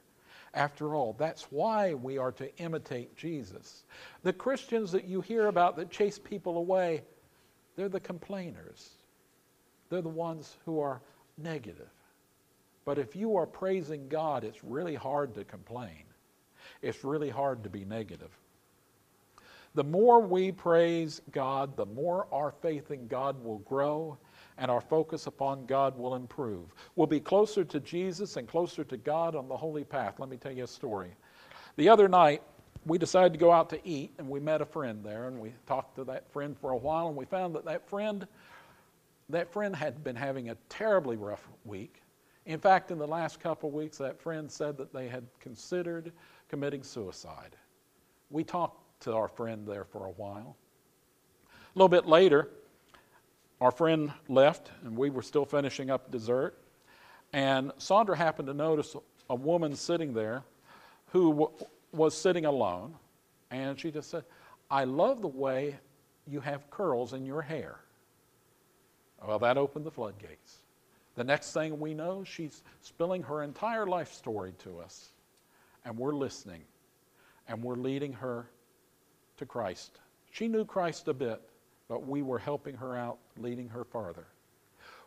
After 0.52 0.96
all, 0.96 1.12
that's 1.12 1.52
why 1.52 1.94
we 1.94 2.18
are 2.18 2.32
to 2.32 2.52
imitate 2.56 3.14
Jesus. 3.14 3.84
The 4.24 4.32
Christians 4.32 4.90
that 4.90 5.04
you 5.04 5.20
hear 5.20 5.46
about 5.46 5.76
that 5.76 5.90
chase 5.90 6.18
people 6.18 6.56
away, 6.56 7.04
they're 7.76 7.88
the 7.88 8.00
complainers. 8.00 8.90
They're 9.88 10.02
the 10.02 10.08
ones 10.08 10.56
who 10.64 10.80
are 10.80 11.00
negative. 11.38 11.90
But 12.84 12.98
if 12.98 13.14
you 13.14 13.36
are 13.36 13.46
praising 13.46 14.08
God, 14.08 14.44
it's 14.44 14.64
really 14.64 14.94
hard 14.94 15.34
to 15.34 15.44
complain. 15.44 16.04
It's 16.82 17.04
really 17.04 17.30
hard 17.30 17.62
to 17.64 17.70
be 17.70 17.84
negative. 17.84 18.30
The 19.74 19.84
more 19.84 20.20
we 20.20 20.52
praise 20.52 21.20
God, 21.32 21.76
the 21.76 21.84
more 21.84 22.26
our 22.32 22.50
faith 22.62 22.90
in 22.90 23.08
God 23.08 23.42
will 23.44 23.58
grow 23.58 24.16
and 24.56 24.70
our 24.70 24.80
focus 24.80 25.26
upon 25.26 25.66
God 25.66 25.98
will 25.98 26.14
improve. 26.14 26.74
We'll 26.94 27.06
be 27.06 27.20
closer 27.20 27.62
to 27.64 27.80
Jesus 27.80 28.38
and 28.38 28.48
closer 28.48 28.84
to 28.84 28.96
God 28.96 29.36
on 29.36 29.48
the 29.48 29.56
holy 29.56 29.84
path. 29.84 30.14
Let 30.18 30.30
me 30.30 30.38
tell 30.38 30.52
you 30.52 30.64
a 30.64 30.68
story. 30.68 31.10
The 31.76 31.90
other 31.90 32.08
night, 32.08 32.42
we 32.86 32.98
decided 32.98 33.32
to 33.32 33.38
go 33.38 33.50
out 33.50 33.68
to 33.70 33.80
eat, 33.86 34.12
and 34.16 34.28
we 34.28 34.38
met 34.38 34.62
a 34.62 34.64
friend 34.64 35.04
there, 35.04 35.26
and 35.26 35.40
we 35.40 35.52
talked 35.66 35.96
to 35.96 36.04
that 36.04 36.30
friend 36.30 36.56
for 36.56 36.70
a 36.70 36.76
while, 36.76 37.08
and 37.08 37.16
we 37.16 37.24
found 37.24 37.54
that 37.56 37.64
that 37.64 37.88
friend, 37.88 38.26
that 39.28 39.52
friend 39.52 39.74
had 39.74 40.04
been 40.04 40.14
having 40.14 40.50
a 40.50 40.54
terribly 40.68 41.16
rough 41.16 41.46
week. 41.64 42.00
In 42.46 42.60
fact, 42.60 42.92
in 42.92 42.98
the 42.98 43.06
last 43.06 43.40
couple 43.40 43.68
of 43.68 43.74
weeks, 43.74 43.98
that 43.98 44.20
friend 44.20 44.50
said 44.50 44.76
that 44.78 44.92
they 44.92 45.08
had 45.08 45.24
considered 45.40 46.12
committing 46.48 46.84
suicide. 46.84 47.56
We 48.30 48.44
talked 48.44 49.00
to 49.00 49.14
our 49.14 49.26
friend 49.26 49.66
there 49.66 49.84
for 49.84 50.06
a 50.06 50.10
while. 50.10 50.56
A 51.44 51.78
little 51.78 51.88
bit 51.88 52.06
later, 52.06 52.50
our 53.60 53.72
friend 53.72 54.12
left, 54.28 54.70
and 54.84 54.96
we 54.96 55.10
were 55.10 55.22
still 55.22 55.44
finishing 55.44 55.90
up 55.90 56.12
dessert. 56.12 56.56
And 57.32 57.72
Sandra 57.78 58.16
happened 58.16 58.46
to 58.46 58.54
notice 58.54 58.94
a 59.28 59.34
woman 59.34 59.74
sitting 59.74 60.14
there 60.14 60.44
who 61.08 61.50
was 61.92 62.16
sitting 62.16 62.44
alone. 62.44 62.94
And 63.50 63.78
she 63.78 63.90
just 63.90 64.10
said, 64.10 64.24
I 64.70 64.84
love 64.84 65.22
the 65.22 65.28
way 65.28 65.76
you 66.26 66.40
have 66.40 66.68
curls 66.70 67.12
in 67.12 67.24
your 67.24 67.42
hair. 67.42 67.76
Well, 69.26 69.38
that 69.38 69.56
opened 69.56 69.86
the 69.86 69.90
floodgates. 69.90 70.58
The 71.14 71.24
next 71.24 71.52
thing 71.52 71.80
we 71.80 71.94
know, 71.94 72.24
she's 72.24 72.62
spilling 72.82 73.22
her 73.22 73.42
entire 73.42 73.86
life 73.86 74.12
story 74.12 74.52
to 74.64 74.80
us. 74.80 75.12
And 75.84 75.96
we're 75.96 76.14
listening. 76.14 76.62
And 77.48 77.62
we're 77.62 77.76
leading 77.76 78.12
her 78.12 78.50
to 79.38 79.46
Christ. 79.46 79.98
She 80.30 80.48
knew 80.48 80.64
Christ 80.64 81.08
a 81.08 81.14
bit, 81.14 81.40
but 81.88 82.06
we 82.06 82.22
were 82.22 82.38
helping 82.38 82.76
her 82.76 82.96
out, 82.96 83.18
leading 83.38 83.68
her 83.68 83.84
farther. 83.84 84.26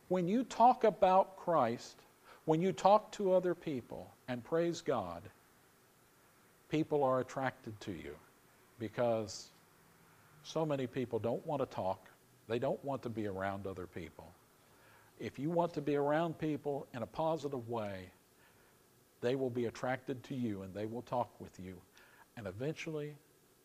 When 0.08 0.28
you 0.28 0.44
talk 0.44 0.86
about 0.86 1.38
Christ, 1.38 1.98
when 2.46 2.62
you 2.62 2.72
talk 2.72 3.12
to 3.14 3.34
other 3.34 3.54
people 3.54 4.12
and 4.28 4.44
praise 4.44 4.82
God, 4.82 5.22
people 6.70 7.04
are 7.04 7.20
attracted 7.20 7.80
to 7.82 7.92
you 7.92 8.16
because 8.80 9.50
so 10.44 10.66
many 10.66 10.88
people 10.88 11.20
don't 11.20 11.46
want 11.46 11.62
to 11.62 11.66
talk. 11.66 12.08
They 12.48 12.60
don't 12.60 12.84
want 12.86 13.04
to 13.04 13.10
be 13.10 13.28
around 13.28 13.68
other 13.68 13.88
people. 13.88 14.32
If 15.20 15.38
you 15.38 15.50
want 15.50 15.74
to 15.74 15.82
be 15.82 15.96
around 15.96 16.40
people 16.40 16.88
in 16.94 17.04
a 17.04 17.08
positive 17.08 17.68
way, 17.68 18.10
they 19.22 19.36
will 19.36 19.50
be 19.50 19.66
attracted 19.66 20.24
to 20.26 20.36
you 20.36 20.62
and 20.62 20.74
they 20.74 20.86
will 20.86 21.02
talk 21.02 21.30
with 21.40 21.60
you. 21.60 21.76
And 22.38 22.48
eventually, 22.48 23.16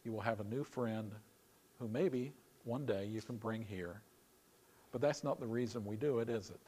you 0.04 0.12
will 0.12 0.20
have 0.20 0.40
a 0.40 0.44
new 0.44 0.64
friend 0.64 1.12
who 1.78 1.88
maybe 1.88 2.32
one 2.64 2.86
day 2.86 3.06
you 3.06 3.22
can 3.22 3.36
bring 3.36 3.62
here. 3.62 4.00
But 4.90 5.00
that's 5.00 5.22
not 5.22 5.38
the 5.38 5.46
reason 5.46 5.84
we 5.84 5.96
do 5.96 6.18
it, 6.18 6.28
is 6.28 6.50
it? 6.50 6.60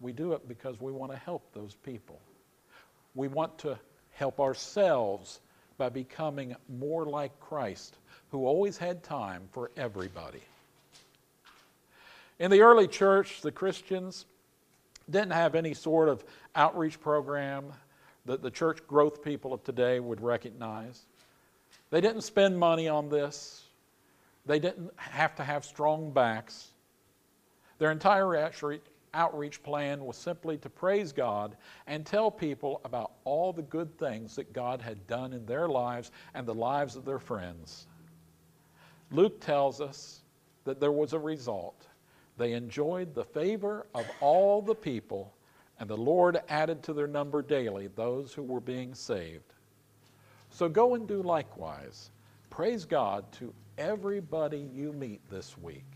We 0.00 0.12
do 0.12 0.34
it 0.34 0.46
because 0.46 0.80
we 0.80 0.92
want 0.92 1.12
to 1.12 1.18
help 1.18 1.52
those 1.52 1.74
people. 1.74 2.20
We 3.14 3.28
want 3.28 3.58
to 3.60 3.78
help 4.12 4.40
ourselves 4.40 5.40
by 5.78 5.88
becoming 5.88 6.56
more 6.68 7.04
like 7.04 7.38
Christ, 7.40 7.96
who 8.30 8.46
always 8.46 8.78
had 8.78 9.02
time 9.02 9.48
for 9.52 9.70
everybody. 9.76 10.42
In 12.38 12.50
the 12.50 12.60
early 12.60 12.86
church, 12.86 13.40
the 13.40 13.52
Christians 13.52 14.26
didn't 15.08 15.32
have 15.32 15.54
any 15.54 15.74
sort 15.74 16.08
of 16.08 16.24
outreach 16.54 17.00
program 17.00 17.72
that 18.26 18.42
the 18.42 18.50
church 18.50 18.78
growth 18.86 19.22
people 19.22 19.52
of 19.52 19.62
today 19.64 20.00
would 20.00 20.20
recognize. 20.20 21.02
They 21.90 22.00
didn't 22.00 22.22
spend 22.22 22.58
money 22.58 22.88
on 22.88 23.08
this. 23.08 23.62
They 24.44 24.58
didn't 24.58 24.90
have 24.96 25.36
to 25.36 25.44
have 25.44 25.64
strong 25.64 26.10
backs. 26.10 26.68
Their 27.78 27.90
entire 27.92 28.34
outreach 29.16 29.62
plan 29.62 30.04
was 30.04 30.16
simply 30.16 30.58
to 30.58 30.68
praise 30.68 31.12
God 31.12 31.56
and 31.86 32.04
tell 32.04 32.30
people 32.30 32.80
about 32.84 33.12
all 33.24 33.52
the 33.52 33.62
good 33.62 33.98
things 33.98 34.36
that 34.36 34.52
God 34.52 34.80
had 34.80 35.06
done 35.06 35.32
in 35.32 35.44
their 35.46 35.68
lives 35.68 36.12
and 36.34 36.46
the 36.46 36.54
lives 36.54 36.94
of 36.94 37.04
their 37.04 37.18
friends. 37.18 37.86
Luke 39.10 39.40
tells 39.40 39.80
us 39.80 40.20
that 40.64 40.80
there 40.80 40.92
was 40.92 41.12
a 41.12 41.18
result. 41.18 41.86
They 42.36 42.52
enjoyed 42.52 43.14
the 43.14 43.24
favor 43.24 43.86
of 43.94 44.04
all 44.20 44.60
the 44.60 44.74
people, 44.74 45.32
and 45.80 45.88
the 45.88 45.96
Lord 45.96 46.40
added 46.48 46.82
to 46.84 46.92
their 46.92 47.06
number 47.06 47.40
daily 47.40 47.86
those 47.88 48.34
who 48.34 48.42
were 48.42 48.60
being 48.60 48.94
saved. 48.94 49.54
So 50.50 50.68
go 50.68 50.94
and 50.94 51.08
do 51.08 51.22
likewise. 51.22 52.10
Praise 52.50 52.84
God 52.84 53.30
to 53.32 53.52
everybody 53.78 54.68
you 54.72 54.92
meet 54.92 55.20
this 55.30 55.56
week. 55.58 55.95